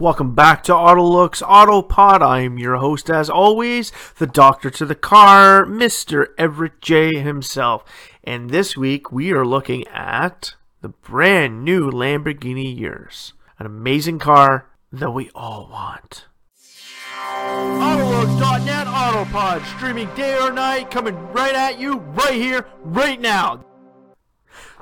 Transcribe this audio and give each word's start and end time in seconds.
Welcome 0.00 0.34
back 0.34 0.62
to 0.62 0.72
Autolux 0.72 1.42
Autopod. 1.42 2.22
I 2.22 2.40
am 2.40 2.58
your 2.58 2.76
host, 2.76 3.10
as 3.10 3.28
always, 3.28 3.92
the 4.16 4.26
doctor 4.26 4.70
to 4.70 4.86
the 4.86 4.94
car, 4.94 5.66
Mr. 5.66 6.28
Everett 6.38 6.80
J 6.80 7.18
himself. 7.18 7.84
And 8.24 8.48
this 8.48 8.78
week 8.78 9.12
we 9.12 9.30
are 9.32 9.44
looking 9.44 9.86
at 9.88 10.54
the 10.80 10.88
brand 10.88 11.66
new 11.66 11.90
Lamborghini 11.90 12.74
Urus, 12.78 13.34
an 13.58 13.66
amazing 13.66 14.18
car 14.18 14.70
that 14.90 15.10
we 15.10 15.30
all 15.34 15.68
want. 15.70 16.24
Autolux.net 17.18 18.86
Autopod, 18.86 19.66
streaming 19.76 20.08
day 20.14 20.38
or 20.40 20.50
night, 20.50 20.90
coming 20.90 21.14
right 21.32 21.54
at 21.54 21.78
you, 21.78 21.98
right 21.98 22.32
here, 22.32 22.64
right 22.84 23.20
now. 23.20 23.66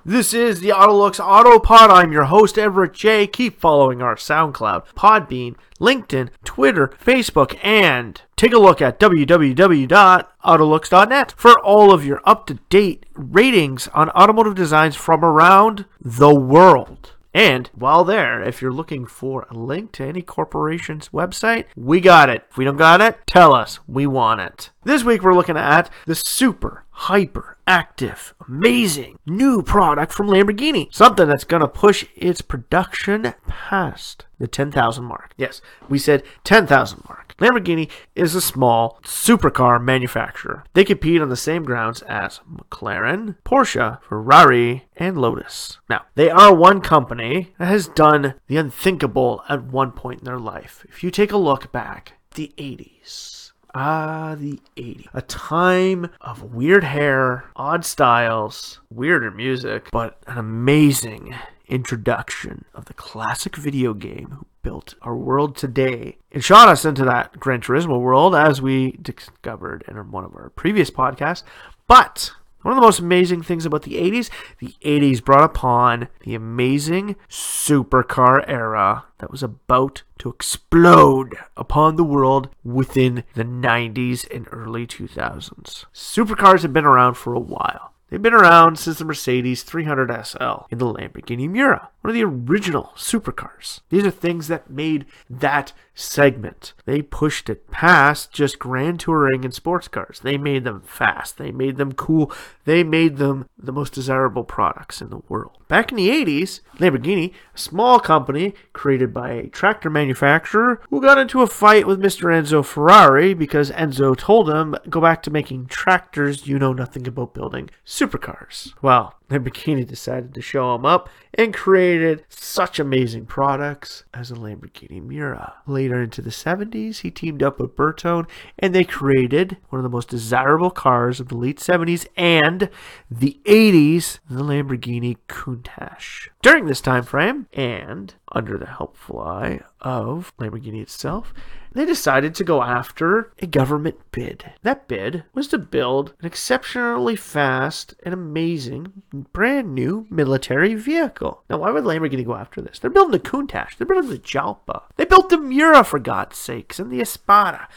This 0.05 0.33
is 0.33 0.61
the 0.61 0.69
Autolux 0.69 1.19
Autopod. 1.19 1.91
I'm 1.91 2.13
your 2.13 2.23
host, 2.25 2.59
Everett 2.59 2.93
J. 2.93 3.27
Keep 3.27 3.61
following 3.61 4.01
our 4.01 4.15
SoundCloud, 4.15 4.87
Podbean, 4.95 5.57
LinkedIn, 5.81 6.31
Twitter, 6.45 6.93
Facebook, 7.05 7.59
and 7.63 8.23
take 8.37 8.53
a 8.53 8.59
look 8.59 8.81
at 8.81 9.01
www.autolux.net 9.01 11.35
for 11.37 11.59
all 11.61 11.93
of 11.93 12.05
your 12.05 12.21
up 12.25 12.47
to 12.47 12.55
date 12.71 13.07
ratings 13.15 13.89
on 13.89 14.11
automotive 14.11 14.55
designs 14.55 14.95
from 14.97 15.25
around 15.25 15.85
the 16.01 16.35
world. 16.35 17.15
And 17.35 17.69
while 17.75 18.05
there, 18.05 18.43
if 18.43 18.63
you're 18.63 18.73
looking 18.73 19.07
for 19.07 19.47
a 19.51 19.55
link 19.55 19.93
to 19.93 20.05
any 20.05 20.23
corporation's 20.23 21.11
website, 21.11 21.67
we 21.77 22.01
got 22.01 22.31
it. 22.31 22.45
If 22.51 22.57
we 22.57 22.65
don't 22.65 22.77
got 22.77 23.01
it, 23.01 23.19
tell 23.27 23.55
us. 23.55 23.81
We 23.87 24.07
want 24.07 24.41
it. 24.41 24.71
This 24.85 25.05
week 25.05 25.23
we're 25.23 25.35
looking 25.35 25.59
at 25.59 25.91
the 26.07 26.15
super 26.15 26.85
hyper 26.99 27.57
active, 27.65 28.35
amazing 28.49 29.17
new 29.25 29.63
product 29.63 30.13
from 30.13 30.27
Lamborghini. 30.27 30.93
Something 30.93 31.29
that's 31.29 31.45
going 31.45 31.61
to 31.61 31.69
push 31.69 32.05
its 32.17 32.41
production 32.41 33.35
past 33.47 34.27
the 34.39 34.49
10,000 34.49 35.05
mark. 35.05 35.33
Yes, 35.37 35.61
we 35.89 35.99
said 35.99 36.25
10,000 36.43 37.05
mark. 37.09 37.37
Lamborghini 37.39 37.89
is 38.17 38.35
a 38.35 38.41
small 38.41 38.99
supercar 39.05 39.83
manufacturer. 39.83 40.65
They 40.75 40.85
compete 40.85 41.23
on 41.23 41.29
the 41.29 41.37
same 41.37 41.63
grounds 41.63 42.03
as 42.03 42.41
McLaren, 42.51 43.37
Porsche, 43.45 44.03
Ferrari, 44.03 44.89
and 44.97 45.17
Lotus. 45.17 45.79
Now, 45.89 46.07
they 46.17 46.31
are 46.31 46.53
one 46.53 46.81
company 46.81 47.55
that 47.61 47.67
has 47.67 47.87
done 47.87 48.35
the 48.49 48.57
unthinkable 48.57 49.45
at 49.49 49.63
one 49.63 49.93
point 49.93 50.21
in 50.21 50.25
their 50.25 50.39
life. 50.39 50.85
If 50.89 51.05
you 51.05 51.13
take 51.13 51.31
a 51.31 51.37
look 51.37 51.71
back, 51.71 52.15
the 52.35 52.53
80s. 52.59 53.38
Ah, 53.75 54.35
the 54.39 54.61
80s. 54.77 55.07
A 55.13 55.23
time 55.23 56.11
of 56.21 56.55
weird 56.55 56.85
hair, 56.85 57.45
odd 57.57 57.85
styles, 57.85 58.81
weirder 58.91 59.31
music, 59.31 59.89
but 59.93 60.19
an 60.27 60.39
amazing 60.39 61.35
introduction 61.69 62.65
of 62.75 62.87
the 62.87 62.95
classic 62.95 63.57
video 63.57 63.93
game 63.93 64.31
who 64.31 64.47
built 64.63 64.95
our 65.03 65.17
world 65.17 65.57
today 65.57 66.17
and 66.33 66.43
shot 66.43 66.69
us 66.69 66.85
into 66.85 67.05
that 67.05 67.39
Gran 67.39 67.61
Turismo 67.61 68.01
world 68.01 68.35
as 68.35 68.63
we 68.63 68.93
discovered 69.03 69.85
in 69.87 69.97
one 70.11 70.25
of 70.25 70.35
our 70.35 70.51
previous 70.51 70.91
podcasts. 70.91 71.43
But 71.87 72.33
one 72.69 72.77
of 72.77 72.83
the 72.83 72.87
most 72.87 72.99
amazing 72.99 73.41
things 73.41 73.65
about 73.65 73.85
the 73.85 73.95
80s, 73.95 74.29
the 74.59 74.75
80s 74.83 75.25
brought 75.25 75.45
upon 75.45 76.09
the 76.21 76.35
amazing 76.35 77.17
supercar 77.27 78.45
era 78.47 79.07
that 79.21 79.31
was 79.31 79.43
about 79.43 80.03
to 80.19 80.29
explode 80.29 81.35
upon 81.57 81.97
the 81.97 82.05
world 82.05 82.51
within 82.63 83.25
the 83.33 83.43
90s 83.43 84.31
and 84.31 84.47
early 84.53 84.87
2000s. 84.87 85.87
Supercars 85.95 86.61
have 86.61 86.75
been 86.75 86.85
around 86.85 87.15
for 87.15 87.33
a 87.33 87.41
while. 87.41 87.95
They've 88.11 88.21
been 88.21 88.35
around 88.35 88.79
since 88.79 88.99
the 88.99 89.07
Mercedes 89.07 89.63
300 89.63 90.27
SL 90.27 90.67
and 90.71 90.79
the 90.79 90.93
Lamborghini 90.93 91.49
Miura, 91.49 91.89
one 92.01 92.11
of 92.11 92.15
the 92.15 92.25
original 92.25 92.93
supercars. 92.97 93.81
These 93.89 94.05
are 94.05 94.11
things 94.11 94.49
that 94.49 94.71
made 94.71 95.05
that 95.29 95.73
segment. 95.95 96.73
They 96.85 97.03
pushed 97.03 97.51
it 97.51 97.71
past 97.71 98.33
just 98.33 98.59
grand 98.59 99.01
touring 99.01 99.45
and 99.45 99.53
sports 99.53 99.89
cars. 99.89 100.21
They 100.21 100.39
made 100.39 100.63
them 100.65 100.81
fast. 100.83 101.39
They 101.39 101.51
made 101.51 101.77
them 101.77 101.93
cool. 101.93 102.33
They 102.65 102.85
made 102.85 103.17
them 103.17 103.49
the 103.59 103.73
most 103.73 103.95
desirable 103.95 104.45
products 104.45 105.03
in 105.03 105.11
the 105.11 105.23
world. 105.29 105.59
Back 105.67 105.91
in 105.91 105.97
the 105.97 106.09
80s, 106.09 106.61
Lamborghini, 106.79 107.33
a 107.55 107.59
small 107.59 107.99
company 107.99 108.55
created 108.73 109.13
by 109.13 109.31
a 109.33 109.49
tractor 109.49 109.91
manufacturer 109.91 110.81
who 110.89 111.03
got 111.03 111.19
into 111.19 111.43
a 111.43 111.47
fight 111.47 111.87
with 111.87 112.01
Mr. 112.01 112.27
Enzo 112.27 112.65
Ferrari 112.65 113.35
because 113.35 113.71
Enzo 113.73 114.17
told 114.17 114.49
him, 114.49 114.77
go 114.89 115.01
back 115.01 115.23
to 115.25 115.31
making 115.31 115.67
tractors, 115.67 116.47
you 116.47 116.59
know 116.59 116.73
nothing 116.73 117.07
about 117.09 117.35
building 117.35 117.69
supercars. 117.85 118.73
Well, 118.81 119.18
Lamborghini 119.31 119.87
decided 119.87 120.35
to 120.35 120.41
show 120.41 120.75
him 120.75 120.87
up 120.87 121.09
and 121.35 121.53
created 121.53 122.25
such 122.29 122.79
amazing 122.79 123.27
products 123.27 124.05
as 124.15 124.31
a 124.31 124.35
Lamborghini 124.35 125.03
Miura. 125.03 125.55
Later 125.67 126.03
into 126.03 126.23
the 126.23 126.31
70s, 126.31 126.99
he 127.01 127.11
teamed 127.11 127.43
up 127.43 127.61
with 127.61 127.77
Bertone 127.77 128.27
and 128.59 128.75
they 128.75 128.85
created 128.85 129.59
one 129.69 129.79
of 129.79 129.83
the 129.83 129.95
most 129.95 130.09
desirable 130.09 130.71
cars 130.71 131.21
of 131.21 131.29
the 131.29 131.37
late 131.37 131.59
70s 131.59 132.07
and 132.17 132.71
the 133.11 133.39
80s, 133.45 134.19
the 134.29 134.43
Lamborghini 134.43 135.17
Countach. 135.29 136.29
During 136.43 136.67
this 136.67 136.81
time 136.81 137.03
frame, 137.03 137.47
and 137.53 138.15
under 138.33 138.57
the 138.59 138.67
helpful 138.67 139.21
eye 139.21 139.61
of 139.81 140.33
Lamborghini 140.39 140.81
itself, 140.81 141.35
they 141.73 141.85
decided 141.85 142.35
to 142.35 142.45
go 142.45 142.63
after 142.63 143.33
a 143.41 143.47
government 143.47 143.97
bid. 144.11 144.53
That 144.63 144.89
bid 144.89 145.25
was 145.35 145.49
to 145.49 145.59
build 145.59 146.15
an 146.21 146.27
exceptionally 146.27 147.17
fast 147.17 147.95
and 148.03 148.15
amazing 148.15 149.03
brand 149.33 149.75
new 149.75 150.07
military 150.11 150.75
vehicle. 150.75 151.43
Now, 151.49 151.59
why 151.59 151.71
would 151.71 151.85
Lamborghini 151.85 152.25
go 152.25 152.35
after 152.35 152.61
this? 152.61 152.79
They're 152.79 152.91
building 152.91 153.13
the 153.13 153.19
Countach, 153.19 153.77
they're 153.77 153.87
building 153.87 154.11
the 154.11 154.19
Jalpa, 154.19 154.83
they 154.97 155.05
built 155.05 155.29
the 155.29 155.39
Miura 155.39 155.85
for 155.85 155.99
God's 155.99 156.37
sakes, 156.37 156.79
and 156.79 156.91
the 156.91 157.01
Espada. 157.01 157.69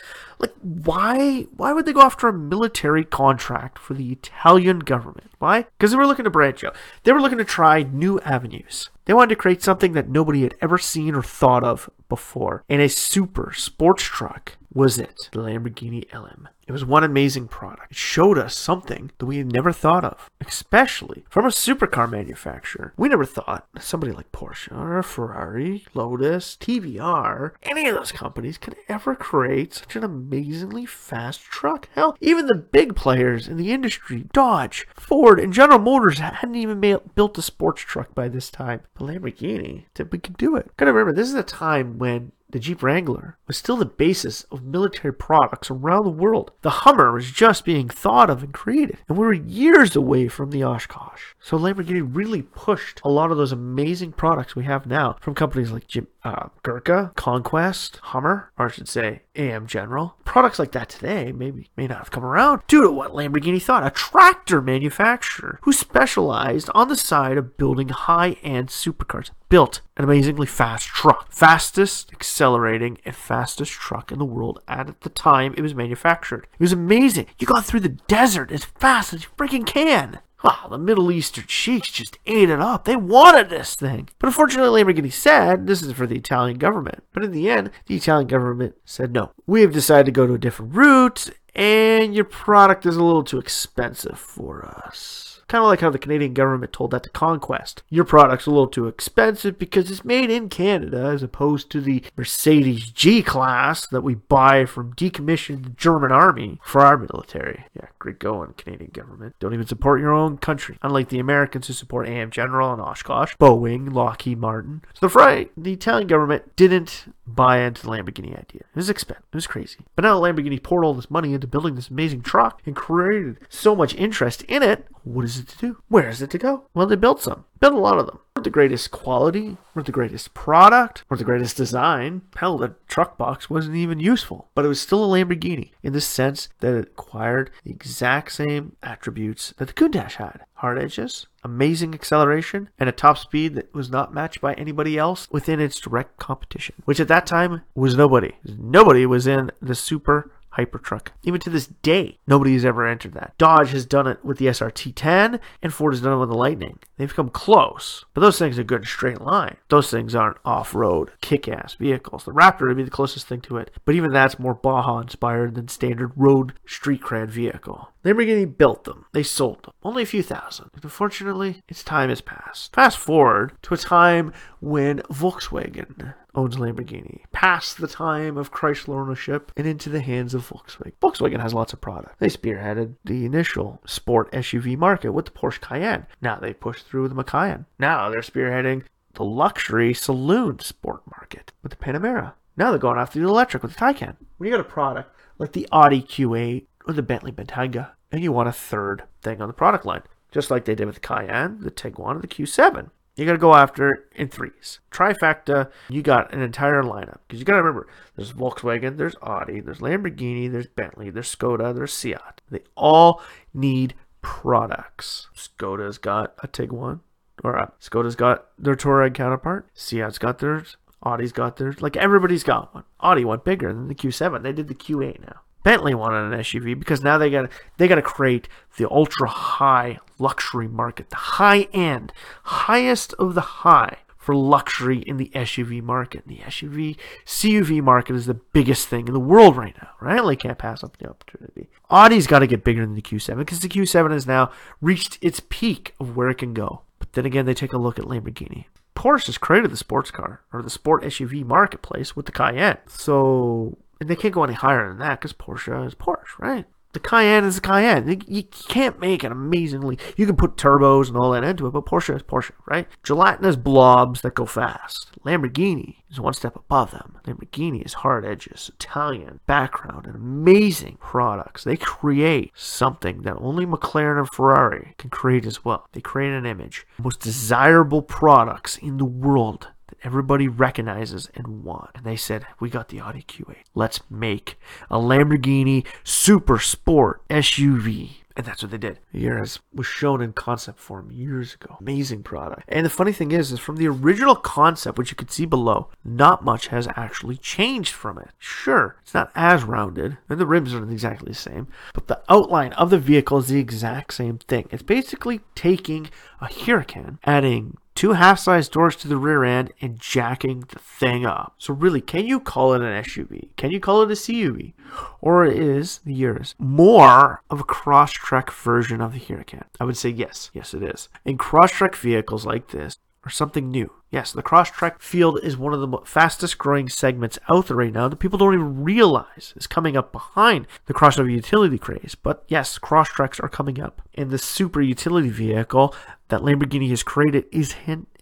Like, 0.41 0.53
why? 0.61 1.45
Why 1.55 1.71
would 1.71 1.85
they 1.85 1.93
go 1.93 2.01
after 2.01 2.27
a 2.27 2.33
military 2.33 3.05
contract 3.05 3.77
for 3.77 3.93
the 3.93 4.11
Italian 4.11 4.79
government? 4.79 5.29
Why? 5.37 5.67
Because 5.77 5.91
they 5.91 5.97
were 5.97 6.07
looking 6.07 6.25
to 6.25 6.31
branch 6.31 6.63
out. 6.63 6.75
They 7.03 7.11
were 7.11 7.21
looking 7.21 7.37
to 7.37 7.45
try 7.45 7.83
new 7.83 8.19
avenues. 8.21 8.89
They 9.05 9.13
wanted 9.13 9.29
to 9.29 9.35
create 9.35 9.61
something 9.61 9.93
that 9.93 10.09
nobody 10.09 10.41
had 10.41 10.55
ever 10.59 10.79
seen 10.79 11.13
or 11.13 11.21
thought 11.21 11.63
of 11.63 11.89
before. 12.11 12.63
in 12.67 12.81
a 12.81 12.89
super 12.89 13.53
sports 13.53 14.03
truck 14.03 14.57
was 14.73 14.97
it, 14.97 15.29
the 15.31 15.39
Lamborghini 15.39 16.11
LM. 16.13 16.47
It 16.67 16.71
was 16.71 16.85
one 16.85 17.03
amazing 17.03 17.49
product. 17.49 17.91
It 17.91 17.97
showed 17.97 18.37
us 18.37 18.55
something 18.57 19.11
that 19.17 19.25
we 19.25 19.37
had 19.37 19.51
never 19.51 19.73
thought 19.73 20.05
of, 20.05 20.29
especially 20.39 21.25
from 21.29 21.45
a 21.45 21.49
supercar 21.49 22.09
manufacturer. 22.09 22.93
We 22.95 23.09
never 23.09 23.25
thought 23.25 23.67
somebody 23.79 24.13
like 24.13 24.31
Porsche 24.31 24.71
or 24.71 25.03
Ferrari, 25.03 25.85
Lotus, 25.93 26.55
TVR, 26.55 27.51
any 27.63 27.89
of 27.89 27.95
those 27.95 28.13
companies 28.13 28.57
could 28.57 28.75
ever 28.87 29.15
create 29.15 29.73
such 29.73 29.97
an 29.97 30.03
amazingly 30.05 30.85
fast 30.85 31.41
truck. 31.41 31.89
Hell, 31.93 32.15
even 32.21 32.45
the 32.45 32.55
big 32.55 32.95
players 32.95 33.49
in 33.49 33.57
the 33.57 33.73
industry, 33.73 34.25
Dodge, 34.31 34.87
Ford, 34.95 35.39
and 35.39 35.51
General 35.51 35.79
Motors 35.79 36.19
hadn't 36.19 36.55
even 36.55 36.79
built 36.79 37.37
a 37.37 37.41
sports 37.41 37.81
truck 37.81 38.15
by 38.15 38.29
this 38.29 38.49
time. 38.49 38.81
But 38.93 39.07
Lamborghini, 39.07 39.85
we 40.09 40.19
could 40.19 40.37
do 40.37 40.55
it. 40.55 40.71
Gotta 40.77 40.93
remember, 40.93 41.13
this 41.13 41.27
is 41.27 41.35
a 41.35 41.43
time 41.43 41.97
when 41.97 42.31
the 42.51 42.59
Jeep 42.59 42.83
Wrangler 42.83 43.37
was 43.47 43.57
still 43.57 43.77
the 43.77 43.85
basis 43.85 44.43
of 44.51 44.63
military 44.63 45.13
products 45.13 45.71
around 45.71 46.05
the 46.05 46.09
world. 46.11 46.51
The 46.61 46.69
Hummer 46.69 47.11
was 47.11 47.31
just 47.31 47.65
being 47.65 47.89
thought 47.89 48.29
of 48.29 48.43
and 48.43 48.53
created, 48.53 48.97
and 49.07 49.17
we 49.17 49.25
were 49.25 49.33
years 49.33 49.95
away 49.95 50.27
from 50.27 50.51
the 50.51 50.63
Oshkosh. 50.63 51.33
So 51.39 51.57
Lamborghini 51.57 52.07
really 52.09 52.41
pushed 52.41 53.01
a 53.03 53.09
lot 53.09 53.31
of 53.31 53.37
those 53.37 53.51
amazing 53.51 54.13
products 54.13 54.55
we 54.55 54.65
have 54.65 54.85
now 54.85 55.17
from 55.19 55.35
companies 55.35 55.71
like 55.71 55.87
Jim, 55.87 56.07
uh, 56.23 56.49
Gurkha, 56.63 57.11
Conquest, 57.15 57.97
Hummer, 58.03 58.51
or 58.57 58.67
I 58.67 58.71
should 58.71 58.87
say 58.87 59.21
AM 59.35 59.67
General. 59.67 60.15
Products 60.25 60.59
like 60.59 60.71
that 60.73 60.89
today 60.89 61.31
maybe 61.31 61.69
may 61.75 61.87
not 61.87 61.99
have 61.99 62.11
come 62.11 62.25
around 62.25 62.61
due 62.67 62.81
to 62.81 62.91
what 62.91 63.11
Lamborghini 63.11 63.61
thought, 63.61 63.85
a 63.85 63.89
tractor 63.89 64.61
manufacturer 64.61 65.59
who 65.63 65.73
specialized 65.73 66.69
on 66.73 66.87
the 66.87 66.95
side 66.95 67.37
of 67.37 67.57
building 67.57 67.89
high-end 67.89 68.69
supercars, 68.69 69.31
built 69.49 69.81
an 69.97 70.03
amazingly 70.03 70.47
fast 70.47 70.87
truck, 70.87 71.31
fastest 71.31 72.11
accelerating 72.13 72.97
and 73.05 73.15
fastest 73.15 73.71
truck 73.71 74.11
in 74.11 74.19
the 74.19 74.25
world 74.25 74.61
at 74.67 75.01
the 75.01 75.09
time 75.09 75.53
it 75.57 75.61
was 75.61 75.75
manufactured. 75.75 76.47
It 76.53 76.63
was 76.63 76.73
amazing. 76.73 77.27
You 77.39 77.47
got 77.47 77.65
through 77.65 77.81
the 77.81 77.89
desert 77.89 78.51
as 78.51 78.65
fast 78.65 79.13
as 79.13 79.23
you 79.23 79.29
freaking 79.37 79.65
can. 79.65 80.19
Wow, 80.43 80.67
the 80.69 80.77
Middle 80.77 81.11
Eastern 81.11 81.45
sheiks 81.47 81.91
just 81.91 82.17
ate 82.25 82.49
it 82.49 82.59
up. 82.59 82.85
They 82.85 82.95
wanted 82.95 83.49
this 83.49 83.75
thing. 83.75 84.09
But 84.17 84.27
unfortunately, 84.27 84.83
Lamborghini 84.83 85.13
said 85.13 85.67
this 85.67 85.81
is 85.81 85.93
for 85.93 86.07
the 86.07 86.17
Italian 86.17 86.57
government. 86.57 87.03
But 87.13 87.23
in 87.23 87.31
the 87.31 87.49
end, 87.49 87.69
the 87.85 87.95
Italian 87.95 88.27
government 88.27 88.75
said 88.83 89.13
no. 89.13 89.31
We 89.45 89.61
have 89.61 89.71
decided 89.73 90.07
to 90.07 90.11
go 90.11 90.25
to 90.25 90.33
a 90.33 90.39
different 90.39 90.75
route, 90.75 91.29
and 91.53 92.15
your 92.15 92.25
product 92.25 92.85
is 92.85 92.95
a 92.95 93.03
little 93.03 93.23
too 93.23 93.37
expensive 93.37 94.17
for 94.17 94.65
us. 94.65 95.40
Kind 95.51 95.65
of 95.65 95.67
like 95.67 95.81
how 95.81 95.89
the 95.89 95.99
Canadian 95.99 96.33
government 96.33 96.71
told 96.71 96.91
that 96.91 97.03
to 97.03 97.09
Conquest. 97.09 97.83
Your 97.89 98.05
product's 98.05 98.45
a 98.45 98.51
little 98.51 98.69
too 98.69 98.87
expensive 98.87 99.59
because 99.59 99.91
it's 99.91 100.05
made 100.05 100.29
in 100.29 100.47
Canada 100.47 101.07
as 101.13 101.23
opposed 101.23 101.69
to 101.71 101.81
the 101.81 102.05
Mercedes 102.15 102.89
G 102.89 103.21
Class 103.21 103.85
that 103.87 103.99
we 103.99 104.15
buy 104.15 104.63
from 104.63 104.93
decommissioned 104.93 105.75
German 105.75 106.09
army 106.09 106.61
for 106.63 106.79
our 106.79 106.97
military. 106.97 107.65
Yeah, 107.75 107.87
great 107.99 108.17
going, 108.17 108.53
Canadian 108.53 108.91
government. 108.93 109.35
Don't 109.41 109.53
even 109.53 109.67
support 109.67 109.99
your 109.99 110.13
own 110.13 110.37
country, 110.37 110.77
unlike 110.83 111.09
the 111.09 111.19
Americans 111.19 111.67
who 111.67 111.73
support 111.73 112.07
AM 112.07 112.31
General 112.31 112.71
and 112.71 112.81
Oshkosh, 112.81 113.35
Boeing, 113.35 113.91
Lockheed 113.93 114.37
Martin. 114.37 114.83
So 114.93 115.09
the, 115.09 115.13
right, 115.13 115.51
the 115.57 115.73
Italian 115.73 116.07
government 116.07 116.55
didn't 116.55 117.13
buy 117.35 117.59
into 117.59 117.81
the 117.81 117.89
Lamborghini 117.89 118.37
idea. 118.37 118.61
It 118.61 118.75
was 118.75 118.89
expensive. 118.89 119.23
It 119.31 119.35
was 119.35 119.47
crazy. 119.47 119.79
But 119.95 120.03
now 120.03 120.19
Lamborghini 120.19 120.61
poured 120.61 120.85
all 120.85 120.93
this 120.93 121.11
money 121.11 121.33
into 121.33 121.47
building 121.47 121.75
this 121.75 121.89
amazing 121.89 122.21
truck 122.21 122.61
and 122.65 122.75
created 122.75 123.37
so 123.49 123.75
much 123.75 123.95
interest 123.95 124.43
in 124.43 124.63
it. 124.63 124.87
What 125.03 125.25
is 125.25 125.37
it 125.37 125.47
to 125.49 125.57
do? 125.57 125.77
Where 125.87 126.09
is 126.09 126.21
it 126.21 126.29
to 126.31 126.37
go? 126.37 126.65
Well, 126.73 126.87
they 126.87 126.95
built 126.95 127.21
some. 127.21 127.45
Built 127.59 127.73
a 127.73 127.77
lot 127.77 127.99
of 127.99 128.05
them. 128.05 128.19
Weren't 128.41 128.45
the 128.45 128.59
greatest 128.59 128.89
quality, 128.89 129.57
weren't 129.75 129.85
the 129.85 129.91
greatest 129.91 130.33
product, 130.33 131.03
weren't 131.07 131.19
the 131.19 131.25
greatest 131.25 131.55
design. 131.55 132.23
Hell, 132.35 132.57
the 132.57 132.73
truck 132.87 133.15
box 133.15 133.51
wasn't 133.51 133.75
even 133.75 133.99
useful. 133.99 134.49
But 134.55 134.65
it 134.65 134.67
was 134.67 134.81
still 134.81 135.05
a 135.05 135.07
Lamborghini 135.07 135.73
in 135.83 135.93
the 135.93 136.01
sense 136.01 136.49
that 136.59 136.73
it 136.73 136.87
acquired 136.87 137.51
the 137.63 137.69
exact 137.69 138.31
same 138.31 138.77
attributes 138.81 139.53
that 139.57 139.67
the 139.67 139.73
Countach 139.73 140.13
had. 140.13 140.41
Hard 140.55 140.79
edges, 140.79 141.27
amazing 141.43 141.93
acceleration, 141.93 142.69
and 142.79 142.89
a 142.89 142.91
top 142.91 143.19
speed 143.19 143.53
that 143.53 143.71
was 143.75 143.91
not 143.91 144.11
matched 144.11 144.41
by 144.41 144.55
anybody 144.55 144.97
else 144.97 145.27
within 145.29 145.59
its 145.59 145.79
direct 145.79 146.17
competition, 146.17 146.73
which 146.85 146.99
at 146.99 147.09
that 147.09 147.27
time 147.27 147.61
was 147.75 147.95
nobody. 147.95 148.31
Nobody 148.43 149.05
was 149.05 149.27
in 149.27 149.51
the 149.61 149.75
super 149.75 150.31
Hypertruck. 150.57 151.09
Even 151.23 151.39
to 151.41 151.49
this 151.49 151.67
day, 151.67 152.19
nobody 152.27 152.53
has 152.53 152.65
ever 152.65 152.85
entered 152.85 153.13
that. 153.13 153.33
Dodge 153.37 153.71
has 153.71 153.85
done 153.85 154.07
it 154.07 154.23
with 154.23 154.37
the 154.37 154.47
SRT 154.47 154.93
10, 154.95 155.39
and 155.61 155.73
Ford 155.73 155.93
has 155.93 156.01
done 156.01 156.13
it 156.13 156.19
with 156.19 156.29
the 156.29 156.35
Lightning. 156.35 156.79
They've 156.97 157.13
come 157.13 157.29
close, 157.29 158.05
but 158.13 158.21
those 158.21 158.37
things 158.37 158.59
are 158.59 158.63
good 158.63 158.81
in 158.81 158.87
straight 158.87 159.21
line. 159.21 159.57
Those 159.69 159.89
things 159.89 160.15
aren't 160.15 160.37
off 160.45 160.75
road, 160.75 161.11
kick 161.21 161.47
ass 161.47 161.75
vehicles. 161.75 162.25
The 162.25 162.31
Raptor 162.31 162.67
would 162.67 162.77
be 162.77 162.83
the 162.83 162.91
closest 162.91 163.27
thing 163.27 163.41
to 163.41 163.57
it, 163.57 163.71
but 163.85 163.95
even 163.95 164.11
that's 164.11 164.39
more 164.39 164.53
Baja 164.53 164.99
inspired 164.99 165.55
than 165.55 165.67
standard 165.67 166.11
road 166.15 166.53
street 166.65 167.01
cred 167.01 167.29
vehicle. 167.29 167.89
Lamborghini 168.03 168.57
built 168.57 168.83
them. 168.85 169.05
They 169.13 169.23
sold 169.23 169.63
them. 169.63 169.73
Only 169.83 170.03
a 170.03 170.07
few 170.07 170.23
thousand. 170.23 170.71
And 170.73 170.83
unfortunately, 170.83 171.61
its 171.67 171.83
time 171.83 172.09
has 172.09 172.21
passed. 172.21 172.73
Fast 172.73 172.97
forward 172.97 173.53
to 173.63 173.73
a 173.73 173.77
time 173.77 174.33
when 174.59 174.99
Volkswagen 175.11 176.15
owns 176.35 176.57
Lamborghini, 176.57 177.21
past 177.31 177.77
the 177.77 177.87
time 177.87 178.37
of 178.37 178.51
Chrysler 178.51 178.99
ownership 178.99 179.51
and 179.57 179.67
into 179.67 179.89
the 179.89 180.01
hands 180.01 180.33
of 180.33 180.47
Volkswagen. 180.47 180.93
Volkswagen 181.01 181.41
has 181.41 181.53
lots 181.53 181.73
of 181.73 181.81
product. 181.81 182.19
They 182.19 182.27
spearheaded 182.27 182.95
the 183.03 183.25
initial 183.25 183.81
sport 183.85 184.31
SUV 184.31 184.77
market 184.77 185.11
with 185.11 185.25
the 185.25 185.31
Porsche 185.31 185.61
Cayenne. 185.61 186.07
Now 186.21 186.37
they 186.37 186.53
pushed 186.53 186.87
through 186.87 187.07
the 187.07 187.15
Macan. 187.15 187.65
Now 187.79 188.09
they're 188.09 188.21
spearheading 188.21 188.83
the 189.13 189.23
luxury 189.23 189.93
saloon 189.93 190.59
sport 190.59 191.01
market 191.17 191.51
with 191.63 191.71
the 191.71 191.77
Panamera. 191.77 192.33
Now 192.57 192.69
they're 192.69 192.79
going 192.79 192.99
after 192.99 193.19
the 193.19 193.27
electric 193.27 193.63
with 193.63 193.75
the 193.75 193.79
Taycan. 193.79 194.15
When 194.37 194.49
you 194.49 194.55
got 194.55 194.65
a 194.65 194.69
product 194.69 195.15
like 195.37 195.53
the 195.53 195.67
Audi 195.71 196.01
Q8 196.01 196.65
or 196.87 196.93
the 196.93 197.01
Bentley 197.01 197.31
Bentayga, 197.31 197.91
and 198.11 198.21
you 198.21 198.31
want 198.31 198.49
a 198.49 198.53
third 198.53 199.03
thing 199.21 199.41
on 199.41 199.47
the 199.47 199.53
product 199.53 199.85
line, 199.85 200.03
just 200.31 200.51
like 200.51 200.65
they 200.65 200.75
did 200.75 200.85
with 200.85 200.95
the 200.95 201.01
Cayenne, 201.01 201.59
the 201.61 201.71
Tiguan, 201.71 202.11
and 202.11 202.21
the 202.21 202.27
Q7. 202.27 202.89
You 203.15 203.25
got 203.25 203.33
to 203.33 203.37
go 203.37 203.53
after 203.53 204.07
in 204.15 204.29
threes. 204.29 204.79
Trifecta, 204.89 205.69
you 205.89 206.01
got 206.01 206.33
an 206.33 206.41
entire 206.41 206.81
lineup. 206.81 207.19
Because 207.27 207.39
you 207.39 207.45
got 207.45 207.53
to 207.53 207.63
remember, 207.63 207.87
there's 208.15 208.31
Volkswagen, 208.31 208.97
there's 208.97 209.15
Audi, 209.21 209.59
there's 209.59 209.79
Lamborghini, 209.79 210.49
there's 210.51 210.67
Bentley, 210.67 211.09
there's 211.09 211.33
Skoda, 211.33 211.75
there's 211.75 211.93
Seat. 211.93 212.17
They 212.49 212.61
all 212.75 213.21
need 213.53 213.95
products. 214.21 215.27
Skoda's 215.35 215.97
got 215.97 216.33
a 216.41 216.47
Tiguan, 216.47 217.01
or 217.43 217.59
uh, 217.59 217.67
Skoda's 217.81 218.15
got 218.15 218.47
their 218.57 218.75
Touareg 218.75 219.13
counterpart. 219.13 219.67
Seat's 219.73 220.17
got 220.17 220.39
theirs. 220.39 220.77
Audi's 221.03 221.31
got 221.31 221.57
theirs. 221.57 221.81
Like 221.81 221.97
everybody's 221.97 222.43
got 222.43 222.73
one. 222.73 222.83
Audi 222.99 223.25
went 223.25 223.43
bigger 223.43 223.73
than 223.73 223.87
the 223.87 223.95
Q7. 223.95 224.43
They 224.43 224.53
did 224.53 224.67
the 224.67 224.75
Q8 224.75 225.21
now. 225.21 225.41
Bentley 225.63 225.93
wanted 225.93 226.33
an 226.33 226.39
SUV 226.39 226.77
because 226.77 227.01
now 227.01 227.17
they 227.17 227.29
got 227.29 227.49
they 227.77 227.87
got 227.87 227.95
to 227.95 228.01
create 228.01 228.47
the 228.77 228.89
ultra 228.89 229.27
high 229.27 229.99
luxury 230.17 230.67
market, 230.67 231.09
the 231.09 231.15
high 231.15 231.67
end, 231.73 232.13
highest 232.43 233.13
of 233.13 233.35
the 233.35 233.41
high 233.41 233.97
for 234.21 234.35
luxury 234.35 234.99
in 234.99 235.17
the 235.17 235.31
SUV 235.33 235.81
market. 235.81 236.23
The 236.27 236.37
SUV 236.37 236.95
CUV 237.25 237.81
market 237.81 238.15
is 238.15 238.27
the 238.27 238.35
biggest 238.35 238.87
thing 238.87 239.07
in 239.07 239.13
the 239.13 239.19
world 239.19 239.57
right 239.57 239.75
now, 239.81 239.89
right? 239.99 240.23
They 240.23 240.35
can't 240.35 240.59
pass 240.59 240.83
up 240.83 240.97
the 240.97 241.09
opportunity. 241.09 241.69
Audi's 241.89 242.27
got 242.27 242.39
to 242.39 242.47
get 242.47 242.63
bigger 242.63 242.85
than 242.85 242.93
the 242.93 243.01
Q7 243.01 243.37
because 243.37 243.61
the 243.61 243.67
Q7 243.67 244.11
has 244.11 244.27
now 244.27 244.51
reached 244.79 245.17
its 245.21 245.41
peak 245.49 245.95
of 245.99 246.15
where 246.15 246.29
it 246.29 246.37
can 246.37 246.53
go. 246.53 246.83
But 246.99 247.13
then 247.13 247.25
again, 247.25 247.47
they 247.47 247.55
take 247.55 247.73
a 247.73 247.79
look 247.79 247.97
at 247.97 248.05
Lamborghini. 248.05 248.65
Porsche 248.95 249.25
has 249.25 249.39
created 249.39 249.71
the 249.71 249.77
sports 249.77 250.11
car 250.11 250.41
or 250.53 250.61
the 250.61 250.69
sport 250.69 251.03
SUV 251.03 251.43
marketplace 251.43 252.15
with 252.15 252.27
the 252.27 252.31
Cayenne. 252.31 252.77
So 252.87 253.77
and 254.01 254.09
they 254.09 254.15
can't 254.15 254.33
go 254.33 254.43
any 254.43 254.55
higher 254.55 254.89
than 254.89 254.97
that 254.97 255.19
because 255.21 255.31
Porsche 255.31 255.85
is 255.85 255.93
Porsche, 255.93 256.39
right? 256.39 256.65
The 256.93 256.99
Cayenne 256.99 257.45
is 257.45 257.55
the 257.55 257.61
Cayenne. 257.61 258.21
You 258.27 258.43
can't 258.43 258.99
make 258.99 259.23
it 259.23 259.31
amazingly. 259.31 259.97
You 260.17 260.25
can 260.25 260.35
put 260.35 260.57
turbos 260.57 261.07
and 261.07 261.15
all 261.15 261.31
that 261.31 261.43
into 261.43 261.67
it, 261.67 261.71
but 261.71 261.85
Porsche 261.85 262.15
is 262.15 262.23
Porsche, 262.23 262.51
right? 262.65 262.87
Gelatinous 263.03 263.55
blobs 263.55 264.21
that 264.21 264.33
go 264.33 264.45
fast. 264.45 265.11
Lamborghini 265.23 265.97
is 266.09 266.19
one 266.19 266.33
step 266.33 266.55
above 266.55 266.91
them. 266.91 267.19
Lamborghini 267.25 267.85
is 267.85 267.93
hard 267.93 268.25
edges, 268.25 268.71
Italian 268.73 269.39
background, 269.45 270.07
and 270.07 270.15
amazing 270.15 270.97
products. 270.99 271.63
They 271.63 271.77
create 271.77 272.51
something 272.55 273.21
that 273.21 273.37
only 273.37 273.65
McLaren 273.65 274.19
and 274.19 274.29
Ferrari 274.29 274.95
can 274.97 275.11
create 275.11 275.45
as 275.45 275.63
well. 275.63 275.87
They 275.93 276.01
create 276.01 276.33
an 276.33 276.47
image. 276.47 276.85
Most 276.97 277.21
desirable 277.21 278.01
products 278.01 278.77
in 278.77 278.97
the 278.97 279.05
world 279.05 279.67
everybody 280.03 280.47
recognizes 280.47 281.29
and 281.35 281.63
want. 281.63 281.91
And 281.95 282.05
they 282.05 282.15
said, 282.15 282.45
We 282.59 282.69
got 282.69 282.89
the 282.89 283.01
Audi 283.01 283.23
Q8. 283.23 283.57
Let's 283.75 284.01
make 284.09 284.57
a 284.89 284.97
Lamborghini 284.97 285.85
Super 286.03 286.59
Sport 286.59 287.21
SUV. 287.29 288.21
And 288.35 288.45
that's 288.45 288.61
what 288.61 288.71
they 288.71 288.77
did. 288.77 288.99
Urus 289.11 289.59
was 289.73 289.85
shown 289.85 290.21
in 290.21 290.33
concept 290.33 290.79
form 290.79 291.11
years 291.11 291.55
ago. 291.55 291.77
Amazing 291.81 292.23
product. 292.23 292.63
And 292.67 292.85
the 292.85 292.89
funny 292.89 293.11
thing 293.11 293.31
is, 293.31 293.51
is 293.51 293.59
from 293.59 293.75
the 293.75 293.87
original 293.87 294.35
concept, 294.35 294.97
which 294.97 295.11
you 295.11 295.17
can 295.17 295.27
see 295.27 295.45
below, 295.45 295.89
not 296.03 296.43
much 296.43 296.67
has 296.67 296.87
actually 296.95 297.37
changed 297.37 297.93
from 297.93 298.17
it. 298.17 298.29
Sure, 298.37 298.95
it's 299.01 299.13
not 299.13 299.31
as 299.35 299.63
rounded, 299.63 300.17
and 300.29 300.39
the 300.39 300.45
rims 300.45 300.73
aren't 300.73 300.91
exactly 300.91 301.29
the 301.29 301.35
same, 301.35 301.67
but 301.93 302.07
the 302.07 302.21
outline 302.29 302.73
of 302.73 302.89
the 302.89 302.99
vehicle 302.99 303.37
is 303.39 303.49
the 303.49 303.59
exact 303.59 304.13
same 304.13 304.37
thing. 304.37 304.67
It's 304.71 304.83
basically 304.83 305.41
taking 305.55 306.09
a 306.39 306.45
Huracan, 306.45 307.19
adding 307.25 307.77
two 307.95 308.13
half-sized 308.13 308.71
doors 308.71 308.95
to 308.97 309.07
the 309.07 309.17
rear 309.17 309.43
end 309.43 309.73
and 309.81 309.99
jacking 309.99 310.61
the 310.61 310.79
thing 310.79 311.25
up. 311.25 311.55
So 311.57 311.73
really, 311.73 312.01
can 312.01 312.25
you 312.25 312.39
call 312.39 312.73
it 312.73 312.81
an 312.81 313.03
SUV? 313.03 313.49
Can 313.57 313.71
you 313.71 313.79
call 313.79 314.01
it 314.01 314.11
a 314.11 314.15
CUV? 314.15 314.73
Or 315.21 315.45
is 315.45 315.99
the 316.05 316.13
Urus 316.13 316.55
more 316.57 317.41
of 317.49 317.59
a 317.59 317.65
Crosstrek 317.65 318.51
version 318.51 319.01
of 319.01 319.13
the 319.13 319.19
Huracan? 319.19 319.65
I 319.79 319.83
would 319.83 319.97
say 319.97 320.09
yes. 320.09 320.51
Yes, 320.53 320.73
it 320.73 320.83
is. 320.83 321.09
In 321.25 321.37
Crosstrek 321.37 321.95
vehicles 321.95 322.45
like 322.45 322.69
this, 322.69 322.97
or 323.25 323.29
something 323.29 323.69
new. 323.69 323.91
Yes, 324.09 324.33
the 324.33 324.43
Crosstrek 324.43 324.99
field 324.99 325.39
is 325.41 325.55
one 325.55 325.73
of 325.73 325.79
the 325.79 325.97
fastest 326.05 326.57
growing 326.57 326.89
segments 326.89 327.39
out 327.49 327.67
there 327.67 327.77
right 327.77 327.93
now 327.93 328.07
that 328.09 328.17
people 328.17 328.37
don't 328.37 328.53
even 328.53 328.83
realize 328.83 329.53
is 329.55 329.67
coming 329.67 329.95
up 329.95 330.11
behind 330.11 330.67
the 330.87 330.93
crossover 330.93 331.31
utility 331.31 331.77
craze. 331.77 332.15
But 332.21 332.43
yes, 332.47 332.77
Crosstreks 332.77 333.41
are 333.41 333.47
coming 333.47 333.79
up. 333.79 334.01
And 334.15 334.31
the 334.31 334.37
super 334.37 334.81
utility 334.81 335.29
vehicle 335.29 335.95
that 336.27 336.41
Lamborghini 336.41 336.89
has 336.89 337.03
created 337.03 337.45
is 337.51 337.75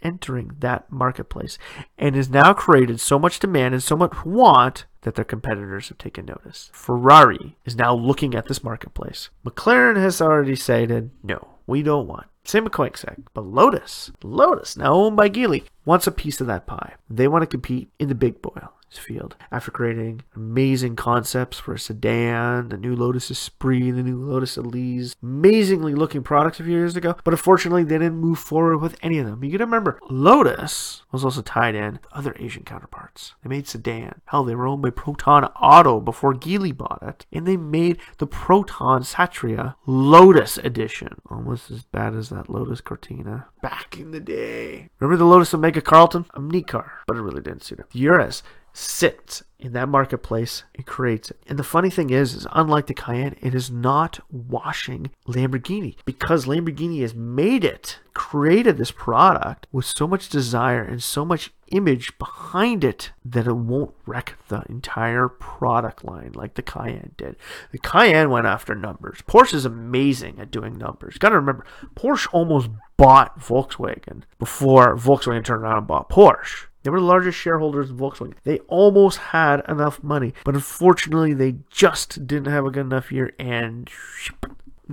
entering 0.03 0.51
that 0.59 0.91
marketplace 0.91 1.57
and 1.97 2.15
has 2.15 2.29
now 2.29 2.53
created 2.53 2.99
so 2.99 3.17
much 3.17 3.39
demand 3.39 3.73
and 3.73 3.81
so 3.81 3.95
much 3.95 4.25
want 4.25 4.85
that 5.01 5.15
their 5.15 5.25
competitors 5.25 5.89
have 5.89 5.97
taken 5.97 6.25
notice. 6.25 6.69
Ferrari 6.73 7.57
is 7.65 7.75
now 7.75 7.95
looking 7.95 8.35
at 8.35 8.47
this 8.47 8.63
marketplace. 8.63 9.29
McLaren 9.45 9.95
has 9.95 10.21
already 10.21 10.55
stated, 10.55 11.09
no, 11.23 11.55
we 11.65 11.81
don't 11.81 12.05
want. 12.07 12.27
Same 12.49 12.63
with 12.63 12.73
Koenigsegg. 12.73 13.27
But 13.35 13.45
Lotus, 13.45 14.11
Lotus, 14.23 14.75
now 14.75 14.95
owned 14.95 15.15
by 15.15 15.29
Geely, 15.29 15.65
wants 15.89 16.05
a 16.05 16.11
piece 16.11 16.39
of 16.39 16.45
that 16.45 16.67
pie. 16.67 16.93
They 17.09 17.27
want 17.27 17.41
to 17.41 17.47
compete 17.47 17.89
in 17.97 18.09
the 18.09 18.13
big 18.15 18.43
boil 18.43 18.73
field 18.97 19.35
after 19.51 19.71
creating 19.71 20.23
amazing 20.35 20.95
concepts 20.95 21.59
for 21.59 21.73
a 21.73 21.79
sedan, 21.79 22.69
the 22.69 22.77
new 22.77 22.95
Lotus 22.95 23.29
Esprit, 23.29 23.91
the 23.91 24.03
new 24.03 24.17
Lotus 24.17 24.57
Elise, 24.57 25.15
amazingly 25.21 25.93
looking 25.93 26.23
products 26.23 26.59
a 26.59 26.63
few 26.63 26.73
years 26.73 26.95
ago, 26.95 27.15
but 27.23 27.33
unfortunately 27.33 27.83
they 27.83 27.97
didn't 27.97 28.17
move 28.17 28.39
forward 28.39 28.77
with 28.77 28.97
any 29.01 29.19
of 29.19 29.25
them. 29.25 29.43
You 29.43 29.51
gotta 29.51 29.65
remember, 29.65 29.99
Lotus 30.09 31.03
was 31.11 31.23
also 31.23 31.41
tied 31.41 31.75
in 31.75 31.93
with 31.93 32.07
other 32.11 32.35
Asian 32.39 32.63
counterparts. 32.63 33.35
They 33.43 33.49
made 33.49 33.67
sedan. 33.67 34.21
Hell, 34.25 34.43
they 34.43 34.55
were 34.55 34.67
owned 34.67 34.81
by 34.81 34.89
Proton 34.89 35.45
Auto 35.45 35.99
before 35.99 36.33
Geely 36.33 36.75
bought 36.75 37.03
it, 37.03 37.25
and 37.31 37.45
they 37.45 37.57
made 37.57 37.99
the 38.17 38.27
Proton 38.27 39.01
Satria 39.01 39.75
Lotus 39.85 40.57
Edition, 40.57 41.21
almost 41.29 41.69
as 41.71 41.83
bad 41.83 42.15
as 42.15 42.29
that 42.29 42.49
Lotus 42.49 42.81
Cortina 42.81 43.47
back 43.61 43.97
in 43.99 44.11
the 44.11 44.19
day. 44.19 44.89
Remember 44.99 45.17
the 45.17 45.29
Lotus 45.29 45.53
Omega 45.53 45.78
Carlton? 45.81 46.25
A 46.33 46.41
neat 46.41 46.67
car, 46.67 46.91
but 47.07 47.17
it 47.17 47.21
really 47.21 47.41
didn't 47.41 47.63
suit 47.63 47.79
it. 47.79 47.89
The 47.91 47.99
Urus 47.99 48.43
sits 48.73 49.43
in 49.59 49.73
that 49.73 49.89
marketplace 49.89 50.63
and 50.75 50.85
creates 50.85 51.31
it. 51.31 51.41
And 51.47 51.59
the 51.59 51.63
funny 51.63 51.89
thing 51.89 52.09
is, 52.09 52.33
is 52.33 52.47
unlike 52.53 52.87
the 52.87 52.93
Cayenne, 52.93 53.35
it 53.41 53.53
is 53.53 53.69
not 53.69 54.19
washing 54.31 55.11
Lamborghini 55.27 55.95
because 56.05 56.45
Lamborghini 56.45 57.01
has 57.01 57.13
made 57.13 57.63
it, 57.65 57.99
created 58.29 58.77
this 58.77 58.91
product 58.91 59.65
with 59.71 59.83
so 59.83 60.07
much 60.07 60.29
desire 60.29 60.83
and 60.83 61.01
so 61.01 61.25
much 61.25 61.51
image 61.69 62.15
behind 62.19 62.83
it 62.83 63.11
that 63.25 63.47
it 63.47 63.55
won't 63.55 63.95
wreck 64.05 64.35
the 64.49 64.61
entire 64.69 65.27
product 65.27 66.05
line 66.05 66.31
like 66.35 66.53
the 66.53 66.61
Cayenne 66.61 67.13
did. 67.17 67.35
The 67.71 67.79
Cayenne 67.79 68.29
went 68.29 68.45
after 68.45 68.75
numbers. 68.75 69.23
Porsche 69.27 69.55
is 69.55 69.65
amazing 69.65 70.39
at 70.39 70.51
doing 70.51 70.77
numbers. 70.77 71.17
Got 71.17 71.29
to 71.29 71.37
remember, 71.37 71.65
Porsche 71.95 72.27
almost 72.31 72.69
bought 72.97 73.39
Volkswagen 73.39 74.21
before 74.37 74.95
Volkswagen 74.95 75.43
turned 75.43 75.63
around 75.63 75.79
and 75.79 75.87
bought 75.87 76.09
Porsche. 76.11 76.67
They 76.83 76.91
were 76.91 76.99
the 76.99 77.05
largest 77.07 77.37
shareholders 77.37 77.89
in 77.89 77.97
Volkswagen. 77.97 78.35
They 78.43 78.59
almost 78.59 79.17
had 79.17 79.63
enough 79.67 80.01
money, 80.03 80.33
but 80.45 80.55
unfortunately, 80.55 81.33
they 81.33 81.55
just 81.69 82.27
didn't 82.27 82.51
have 82.51 82.65
a 82.65 82.71
good 82.71 82.85
enough 82.85 83.11
year 83.11 83.33
and 83.37 83.89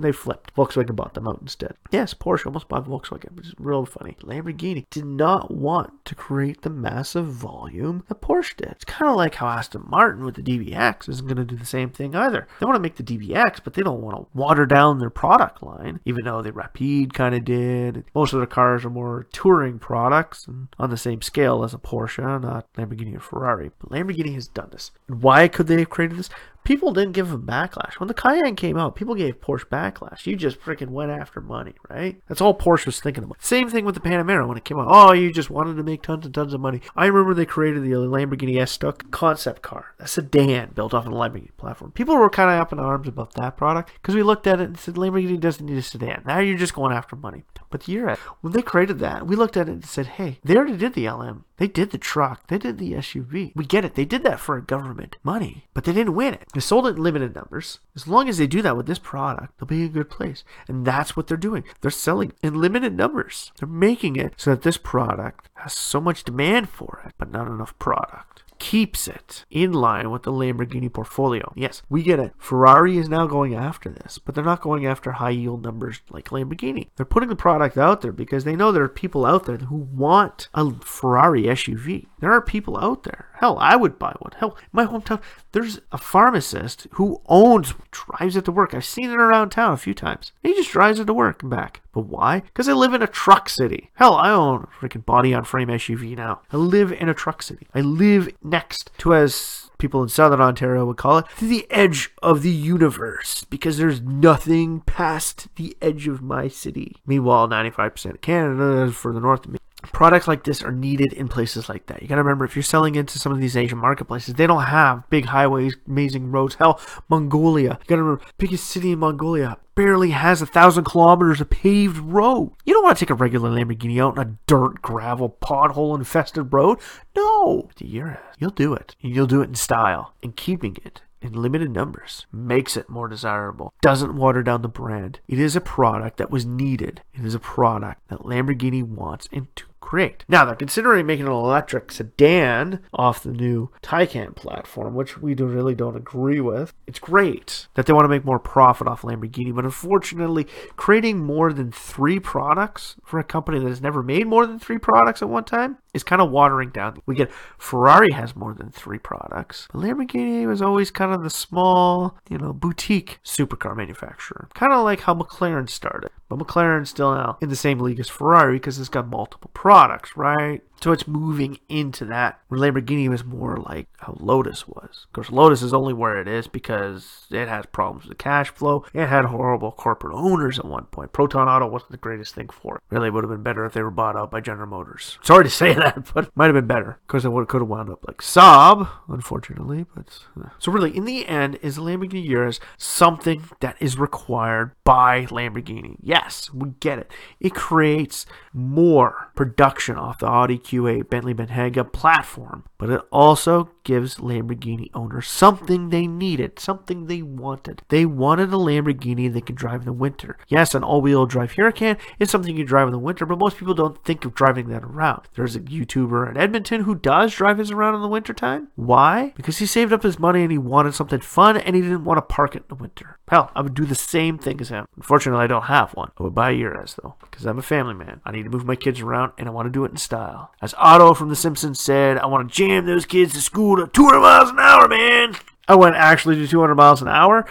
they 0.03 0.11
flipped. 0.11 0.53
Volkswagen 0.55 0.95
bought 0.95 1.13
them 1.13 1.27
out 1.27 1.39
instead. 1.41 1.75
Yes, 1.91 2.13
Porsche 2.13 2.45
almost 2.45 2.67
bought 2.67 2.85
Volkswagen, 2.85 3.35
which 3.35 3.47
is 3.47 3.55
real 3.57 3.85
funny. 3.85 4.15
Lamborghini 4.21 4.85
did 4.89 5.05
not 5.05 5.51
want 5.51 6.05
to 6.05 6.15
create 6.15 6.61
the 6.61 6.69
massive 6.69 7.25
volume 7.25 8.03
that 8.07 8.21
Porsche 8.21 8.55
did. 8.57 8.69
It's 8.69 8.85
kind 8.85 9.09
of 9.09 9.17
like 9.17 9.35
how 9.35 9.47
Aston 9.47 9.83
Martin 9.87 10.23
with 10.23 10.35
the 10.35 10.41
DBX 10.41 11.09
isn't 11.09 11.27
going 11.27 11.37
to 11.37 11.45
do 11.45 11.55
the 11.55 11.65
same 11.65 11.89
thing 11.89 12.15
either. 12.15 12.47
They 12.59 12.65
want 12.65 12.75
to 12.75 12.81
make 12.81 12.95
the 12.95 13.03
DBX, 13.03 13.59
but 13.63 13.73
they 13.73 13.81
don't 13.81 14.01
want 14.01 14.17
to 14.17 14.37
water 14.37 14.65
down 14.65 14.99
their 14.99 15.09
product 15.09 15.63
line, 15.63 15.99
even 16.05 16.25
though 16.25 16.41
the 16.41 16.53
Rapide 16.53 17.13
kind 17.13 17.33
of 17.35 17.43
did. 17.45 18.05
Most 18.13 18.33
of 18.33 18.39
their 18.39 18.47
cars 18.47 18.85
are 18.85 18.89
more 18.89 19.27
touring 19.31 19.79
products 19.79 20.47
and 20.47 20.67
on 20.77 20.89
the 20.89 20.97
same 20.97 21.21
scale 21.21 21.63
as 21.63 21.73
a 21.73 21.77
Porsche, 21.77 22.41
not 22.41 22.71
Lamborghini 22.73 23.15
or 23.15 23.19
Ferrari. 23.19 23.71
But 23.79 23.91
Lamborghini 23.91 24.35
has 24.35 24.47
done 24.47 24.69
this. 24.71 24.91
Why 25.07 25.47
could 25.47 25.67
they 25.67 25.79
have 25.79 25.89
created 25.89 26.17
this? 26.17 26.29
People 26.67 26.91
didn't 26.91 27.13
give 27.13 27.31
him 27.31 27.43
backlash. 27.43 27.93
When 27.93 28.09
the 28.09 28.13
Cayenne 28.13 28.57
came 28.57 28.77
out, 28.77 28.97
people 28.97 29.15
gave 29.15 29.39
Porsche 29.39 29.63
backlash. 29.67 30.25
You 30.25 30.35
just 30.35 30.59
freaking 30.59 30.89
went 30.89 31.11
after 31.11 31.39
money, 31.39 31.75
right? 31.89 32.21
That's 32.27 32.41
all 32.41 32.53
Porsche 32.53 32.87
was 32.87 32.99
thinking 32.99 33.23
about. 33.23 33.41
Same 33.41 33.69
thing 33.69 33.85
with 33.85 33.95
the 33.95 34.01
Panamera 34.01 34.45
when 34.45 34.57
it 34.57 34.65
came 34.65 34.77
out. 34.77 34.87
Oh, 34.89 35.13
you 35.13 35.31
just 35.31 35.49
wanted 35.49 35.77
to 35.77 35.83
make 35.83 36.01
tons 36.01 36.25
and 36.25 36.35
tons 36.35 36.53
of 36.53 36.59
money. 36.59 36.81
I 36.93 37.05
remember 37.05 37.33
they 37.33 37.45
created 37.45 37.83
the 37.83 37.91
Lamborghini 37.91 38.55
Estoque 38.55 39.09
concept 39.11 39.61
car, 39.61 39.95
a 39.97 40.09
sedan 40.09 40.71
built 40.75 40.93
off 40.93 41.07
of 41.07 41.13
a 41.13 41.15
Lamborghini 41.15 41.55
platform. 41.55 41.93
People 41.93 42.17
were 42.17 42.29
kind 42.29 42.49
of 42.49 42.59
up 42.59 42.73
in 42.73 42.79
arms 42.79 43.07
about 43.07 43.35
that 43.35 43.55
product 43.55 43.93
because 43.93 44.15
we 44.15 44.21
looked 44.21 44.45
at 44.45 44.59
it 44.59 44.65
and 44.65 44.77
said 44.77 44.95
Lamborghini 44.95 45.39
doesn't 45.39 45.65
need 45.65 45.77
a 45.77 45.81
sedan. 45.81 46.23
Now 46.25 46.39
you're 46.39 46.57
just 46.57 46.75
going 46.75 46.93
after 46.93 47.15
money. 47.15 47.45
But 47.69 47.83
the 47.83 47.93
year 47.93 48.17
when 48.41 48.51
they 48.51 48.61
created 48.61 48.99
that, 48.99 49.25
we 49.25 49.37
looked 49.37 49.55
at 49.55 49.69
it 49.69 49.71
and 49.71 49.85
said, 49.85 50.07
hey, 50.07 50.39
they 50.43 50.57
already 50.57 50.75
did 50.75 50.95
the 50.95 51.09
LM. 51.09 51.45
They 51.57 51.67
did 51.67 51.91
the 51.91 51.97
truck. 51.97 52.47
They 52.47 52.57
did 52.57 52.77
the 52.77 52.93
SUV. 52.93 53.51
We 53.55 53.65
get 53.65 53.85
it. 53.85 53.95
They 53.95 54.05
did 54.05 54.23
that 54.23 54.39
for 54.39 54.57
a 54.57 54.61
government 54.61 55.17
money, 55.23 55.65
but 55.73 55.83
they 55.83 55.93
didn't 55.93 56.15
win 56.15 56.35
it. 56.35 56.47
They 56.53 56.59
sold 56.59 56.87
it 56.87 56.97
in 56.97 57.03
limited 57.03 57.35
numbers. 57.35 57.79
As 57.95 58.07
long 58.07 58.29
as 58.29 58.37
they 58.37 58.47
do 58.47 58.61
that 58.61 58.77
with 58.77 58.85
this 58.85 58.99
product, 58.99 59.57
they'll 59.57 59.67
be 59.67 59.81
in 59.81 59.87
a 59.87 59.89
good 59.89 60.09
place. 60.09 60.43
And 60.67 60.85
that's 60.85 61.15
what 61.15 61.27
they're 61.27 61.37
doing. 61.37 61.63
They're 61.81 61.91
selling 61.91 62.33
in 62.43 62.61
limited 62.61 62.95
numbers. 62.95 63.51
They're 63.59 63.67
making 63.67 64.15
it 64.15 64.33
so 64.37 64.51
that 64.51 64.61
this 64.61 64.77
product 64.77 65.49
has 65.55 65.73
so 65.73 65.99
much 65.99 66.23
demand 66.23 66.69
for 66.69 67.01
it, 67.05 67.13
but 67.17 67.31
not 67.31 67.47
enough 67.47 67.77
product 67.79 68.43
keeps 68.67 69.07
it 69.07 69.45
in 69.49 69.71
line 69.71 70.11
with 70.11 70.23
the 70.23 70.31
Lamborghini 70.31 70.91
portfolio. 70.91 71.53
Yes, 71.55 71.83
we 71.87 72.03
get 72.03 72.19
it. 72.19 72.33
Ferrari 72.37 72.97
is 72.97 73.07
now 73.07 73.25
going 73.25 73.55
after 73.55 73.87
this, 73.87 74.19
but 74.19 74.35
they're 74.35 74.43
not 74.43 74.59
going 74.59 74.85
after 74.85 75.13
high 75.13 75.29
yield 75.29 75.63
numbers 75.63 76.01
like 76.09 76.31
Lamborghini. 76.31 76.89
They're 76.97 77.05
putting 77.05 77.29
the 77.29 77.35
product 77.37 77.77
out 77.77 78.01
there 78.01 78.11
because 78.11 78.43
they 78.43 78.57
know 78.57 78.73
there 78.73 78.83
are 78.83 78.89
people 78.89 79.25
out 79.25 79.45
there 79.45 79.55
who 79.55 79.77
want 79.77 80.49
a 80.53 80.73
Ferrari 80.81 81.43
SUV. 81.43 82.07
There 82.19 82.33
are 82.33 82.41
people 82.41 82.77
out 82.77 83.03
there. 83.03 83.27
Hell, 83.35 83.57
I 83.59 83.77
would 83.77 83.97
buy 83.97 84.13
one. 84.19 84.33
Hell, 84.37 84.57
my 84.73 84.85
hometown, 84.85 85.21
there's 85.53 85.79
a 85.91 85.97
pharmacist 85.97 86.87
who 86.93 87.21
owns, 87.27 87.73
drives 87.91 88.35
it 88.35 88.45
to 88.45 88.51
work. 88.51 88.73
I've 88.73 88.83
seen 88.83 89.11
it 89.11 89.19
around 89.19 89.51
town 89.51 89.73
a 89.73 89.77
few 89.77 89.93
times. 89.93 90.33
He 90.43 90.53
just 90.55 90.71
drives 90.71 90.99
it 90.99 91.05
to 91.05 91.13
work 91.13 91.41
and 91.41 91.51
back. 91.51 91.81
But 91.93 92.05
why? 92.05 92.41
Because 92.41 92.67
I 92.67 92.73
live 92.73 92.93
in 92.93 93.01
a 93.01 93.07
truck 93.07 93.47
city. 93.47 93.91
Hell, 93.95 94.15
I 94.15 94.29
own 94.31 94.63
a 94.63 94.85
freaking 94.85 95.05
body 95.05 95.33
on 95.33 95.43
frame 95.45 95.69
SUV 95.69 96.15
now. 96.15 96.41
I 96.51 96.57
live 96.57 96.91
in 96.91 97.09
a 97.09 97.13
truck 97.13 97.41
city. 97.41 97.67
I 97.73 97.81
live 97.81 98.29
next 98.43 98.56
to, 98.99 99.13
as 99.13 99.69
people 99.77 100.01
in 100.01 100.09
southern 100.09 100.41
Ontario 100.41 100.85
would 100.85 100.97
call 100.97 101.19
it, 101.19 101.25
to 101.37 101.47
the 101.47 101.67
edge 101.71 102.11
of 102.21 102.41
the 102.41 102.51
universe 102.51 103.43
because 103.45 103.77
there's 103.77 104.01
nothing 104.01 104.81
past 104.81 105.47
the 105.55 105.77
edge 105.81 106.07
of 106.07 106.21
my 106.21 106.47
city. 106.47 106.97
Meanwhile, 107.05 107.47
95% 107.47 108.11
of 108.11 108.21
Canada 108.21 108.83
is 108.83 108.95
further 108.95 109.21
north 109.21 109.45
of 109.45 109.51
me 109.51 109.59
products 109.83 110.27
like 110.27 110.43
this 110.43 110.63
are 110.63 110.71
needed 110.71 111.13
in 111.13 111.27
places 111.27 111.69
like 111.69 111.85
that. 111.87 112.01
You 112.01 112.07
gotta 112.07 112.23
remember 112.23 112.45
if 112.45 112.55
you're 112.55 112.63
selling 112.63 112.95
into 112.95 113.19
some 113.19 113.31
of 113.31 113.39
these 113.39 113.55
Asian 113.55 113.77
marketplaces, 113.77 114.33
they 114.33 114.47
don't 114.47 114.63
have 114.63 115.09
big 115.09 115.25
highways, 115.25 115.75
amazing 115.87 116.31
roads. 116.31 116.55
Hell, 116.55 116.79
Mongolia. 117.09 117.77
You 117.81 117.87
gotta 117.87 118.03
remember, 118.03 118.25
biggest 118.37 118.67
city 118.67 118.91
in 118.91 118.99
Mongolia 118.99 119.57
barely 119.75 120.09
has 120.09 120.41
a 120.41 120.47
thousand 120.47 120.85
kilometers 120.85 121.39
of 121.39 121.51
paved 121.51 121.99
road. 121.99 122.51
You 122.65 122.73
don't 122.73 122.83
want 122.83 122.97
to 122.97 123.05
take 123.05 123.11
a 123.11 123.15
regular 123.15 123.51
Lamborghini 123.51 124.01
out 124.01 124.17
on 124.17 124.27
a 124.27 124.37
dirt, 124.47 124.81
gravel, 124.81 125.37
pothole 125.39 125.95
infested 125.95 126.51
road. 126.51 126.79
No, 127.15 127.69
you're, 127.77 128.19
you'll 128.39 128.49
do 128.49 128.73
it. 128.73 128.95
And 129.03 129.13
you'll 129.13 129.27
do 129.27 129.41
it 129.41 129.49
in 129.49 129.55
style. 129.55 130.13
And 130.23 130.35
keeping 130.35 130.77
it 130.83 131.01
in 131.21 131.33
limited 131.33 131.71
numbers 131.71 132.25
makes 132.31 132.77
it 132.77 132.89
more 132.89 133.07
desirable, 133.07 133.73
doesn't 133.81 134.15
water 134.15 134.43
down 134.43 134.61
the 134.61 134.67
brand. 134.67 135.19
It 135.27 135.39
is 135.39 135.55
a 135.55 135.61
product 135.61 136.17
that 136.17 136.31
was 136.31 136.45
needed. 136.45 137.01
It 137.13 137.25
is 137.25 137.35
a 137.35 137.39
product 137.39 138.07
that 138.09 138.19
Lamborghini 138.19 138.83
wants 138.83 139.27
and 139.31 139.53
to 139.55 139.65
create. 139.87 140.25
Now, 140.27 140.43
they're 140.43 140.55
considering 140.55 141.05
making 141.05 141.27
an 141.27 141.31
electric 141.31 141.93
sedan 141.93 142.81
off 142.93 143.23
the 143.23 143.31
new 143.31 143.71
Taycan 143.81 144.35
platform, 144.35 144.95
which 144.95 145.17
we 145.17 145.33
do 145.33 145.45
really 145.45 145.75
don't 145.75 145.95
agree 145.95 146.41
with. 146.41 146.73
It's 146.85 146.99
great 146.99 147.67
that 147.75 147.85
they 147.85 147.93
want 147.93 148.03
to 148.03 148.09
make 148.09 148.25
more 148.25 148.37
profit 148.37 148.87
off 148.87 149.03
Lamborghini, 149.03 149.55
but 149.55 149.63
unfortunately, 149.63 150.45
creating 150.75 151.19
more 151.19 151.53
than 151.53 151.71
three 151.71 152.19
products 152.19 152.97
for 153.05 153.17
a 153.17 153.23
company 153.23 153.59
that 153.59 153.69
has 153.69 153.81
never 153.81 154.03
made 154.03 154.27
more 154.27 154.45
than 154.45 154.59
three 154.59 154.77
products 154.77 155.21
at 155.21 155.29
one 155.29 155.45
time 155.45 155.77
is 155.93 156.03
kind 156.03 156.21
of 156.21 156.31
watering 156.31 156.69
down. 156.69 157.01
We 157.05 157.15
get 157.15 157.31
Ferrari 157.57 158.11
has 158.11 158.35
more 158.35 158.53
than 158.53 158.71
three 158.71 158.99
products, 158.99 159.67
but 159.71 159.81
Lamborghini 159.81 160.45
was 160.47 160.61
always 160.61 160.91
kind 160.91 161.13
of 161.13 161.23
the 161.23 161.29
small, 161.29 162.17
you 162.29 162.37
know, 162.37 162.53
boutique 162.53 163.19
supercar 163.23 163.75
manufacturer. 163.75 164.47
Kind 164.53 164.73
of 164.73 164.83
like 164.83 165.01
how 165.01 165.13
McLaren 165.13 165.69
started. 165.69 166.11
But 166.29 166.39
McLaren's 166.39 166.89
still 166.89 167.13
now 167.13 167.37
in 167.41 167.49
the 167.49 167.55
same 167.55 167.79
league 167.79 167.99
as 167.99 168.09
Ferrari 168.09 168.55
because 168.55 168.79
it's 168.79 168.89
got 168.89 169.07
multiple 169.07 169.49
products, 169.53 170.17
right? 170.17 170.61
So 170.81 170.91
it's 170.91 171.07
moving 171.07 171.59
into 171.69 172.05
that. 172.05 172.39
Where 172.47 172.59
Lamborghini 172.59 173.09
was 173.09 173.23
more 173.23 173.57
like 173.57 173.87
how 173.97 174.15
Lotus 174.19 174.67
was. 174.67 175.05
Of 175.05 175.13
course, 175.13 175.31
Lotus 175.31 175.61
is 175.61 175.73
only 175.73 175.93
where 175.93 176.21
it 176.21 176.27
is 176.27 176.47
because 176.47 177.25
it 177.31 177.47
has 177.47 177.65
problems 177.67 178.07
with 178.07 178.17
cash 178.17 178.49
flow. 178.49 178.85
It 178.93 179.07
had 179.07 179.25
horrible 179.25 179.71
corporate 179.71 180.15
owners 180.15 180.59
at 180.59 180.65
one 180.65 180.85
point. 180.85 181.13
Proton 181.13 181.47
Auto 181.47 181.67
wasn't 181.67 181.91
the 181.91 181.97
greatest 181.97 182.35
thing 182.35 182.49
for 182.49 182.75
it. 182.75 182.81
Really 182.89 183.09
would 183.09 183.23
have 183.23 183.31
been 183.31 183.43
better 183.43 183.65
if 183.65 183.73
they 183.73 183.81
were 183.81 183.91
bought 183.91 184.15
out 184.15 184.29
by 184.29 184.39
General 184.39 184.67
Motors. 184.67 185.17
Sorry 185.23 185.43
to 185.43 185.49
say 185.49 185.73
that, 185.73 186.11
but 186.13 186.35
might 186.35 186.45
have 186.45 186.53
been 186.53 186.67
better 186.67 186.99
because 187.07 187.25
it 187.25 187.31
could 187.47 187.61
have 187.61 187.67
wound 187.67 187.89
up 187.89 188.05
like 188.07 188.17
Saab, 188.17 188.87
unfortunately. 189.07 189.85
But 189.95 190.19
uh. 190.39 190.49
so 190.59 190.71
really, 190.71 190.95
in 190.95 191.05
the 191.05 191.25
end, 191.27 191.57
is 191.61 191.77
Lamborghini 191.77 192.25
Urus 192.25 192.59
something 192.77 193.43
that 193.61 193.75
is 193.79 193.97
required 193.97 194.71
by 194.83 195.25
Lamborghini? 195.25 195.97
Yes, 196.01 196.53
we 196.53 196.69
get 196.79 196.99
it. 196.99 197.11
It 197.39 197.55
creates 197.55 198.25
more 198.53 199.31
production 199.35 199.95
off 199.95 200.19
the 200.19 200.27
Audi 200.27 200.57
Q8 200.67 201.09
Bentley 201.09 201.33
Bentayga 201.33 201.91
platform, 201.91 202.65
but 202.77 202.89
it 202.89 203.01
also 203.09 203.69
gives 203.83 204.17
Lamborghini 204.17 204.89
owners 204.93 205.27
something 205.27 205.89
they 205.89 206.07
needed, 206.07 206.59
something 206.59 207.05
they 207.05 207.21
wanted. 207.21 207.83
They 207.87 208.05
wanted 208.05 208.49
a 208.49 208.57
Lamborghini 208.57 209.31
they 209.31 209.39
could 209.39 209.55
drive 209.55 209.81
in 209.81 209.85
the 209.85 209.93
winter. 209.93 210.37
Yes, 210.49 210.75
an 210.75 210.83
all-wheel 210.83 211.25
drive 211.25 211.53
Huracan 211.53 211.97
is 212.19 212.29
something 212.29 212.57
you 212.57 212.65
drive 212.65 212.89
in 212.89 212.91
the 212.91 212.99
winter, 212.99 213.25
but 213.25 213.39
most 213.39 213.57
people 213.57 213.73
don't 213.73 214.03
think 214.03 214.25
of 214.25 214.35
driving 214.35 214.67
that 214.67 214.83
around. 214.83 215.21
There's 215.35 215.55
a 215.55 215.61
YouTuber 215.61 216.29
in 216.31 216.37
Edmonton 216.37 216.81
who 216.81 216.95
does 216.95 217.33
drive 217.33 217.59
his 217.59 217.71
around 217.71 217.95
in 217.95 218.01
the 218.01 218.07
wintertime. 218.09 218.67
Why? 218.75 219.33
Because 219.37 219.59
he 219.59 219.65
saved 219.65 219.93
up 219.93 220.03
his 220.03 220.19
money 220.19 220.41
and 220.41 220.51
he 220.51 220.57
wanted 220.57 220.93
something 220.93 221.21
fun 221.21 221.55
and 221.55 221.75
he 221.77 221.81
didn't 221.81 222.03
want 222.03 222.17
to 222.17 222.21
park 222.21 222.55
it 222.55 222.63
in 222.63 222.67
the 222.67 222.75
winter. 222.75 223.17
Hell, 223.29 223.51
I 223.55 223.61
would 223.61 223.73
do 223.73 223.85
the 223.85 223.95
same 223.95 224.37
thing 224.37 224.59
as 224.59 224.69
him. 224.69 224.87
Unfortunately, 224.97 225.43
I 225.43 225.47
don't 225.47 225.63
have 225.63 225.91
one. 225.91 226.11
I 226.17 226.23
would 226.23 226.35
buy 226.35 226.51
a 226.51 226.53
Urus 226.53 226.95
though, 227.01 227.15
because 227.21 227.45
I'm 227.45 227.59
a 227.59 227.63
family 227.63 227.93
man. 227.93 228.19
I 228.25 228.31
need 228.31 228.43
to 228.43 228.49
move 228.49 228.65
my 228.65 228.75
kids 228.75 228.99
around 228.99 229.33
and 229.37 229.47
I 229.47 229.51
want 229.51 229.67
to 229.67 229.71
do 229.71 229.85
it 229.85 229.91
in 229.91 229.97
style. 229.97 230.51
As 230.61 230.73
Otto 230.77 231.13
from 231.13 231.29
The 231.29 231.35
Simpsons 231.35 231.79
said, 231.79 232.17
I 232.17 232.25
want 232.25 232.49
to 232.49 232.55
jam 232.55 232.85
those 232.85 233.05
kids 233.05 233.33
to 233.33 233.41
school 233.41 233.77
to 233.77 233.87
200 233.87 234.19
miles 234.19 234.49
an 234.49 234.59
hour, 234.59 234.87
man. 234.87 235.35
I 235.67 235.75
wouldn't 235.75 235.97
actually 235.97 236.35
do 236.35 236.47
200 236.47 236.73
miles 236.73 237.01
an 237.01 237.07
hour, 237.07 237.45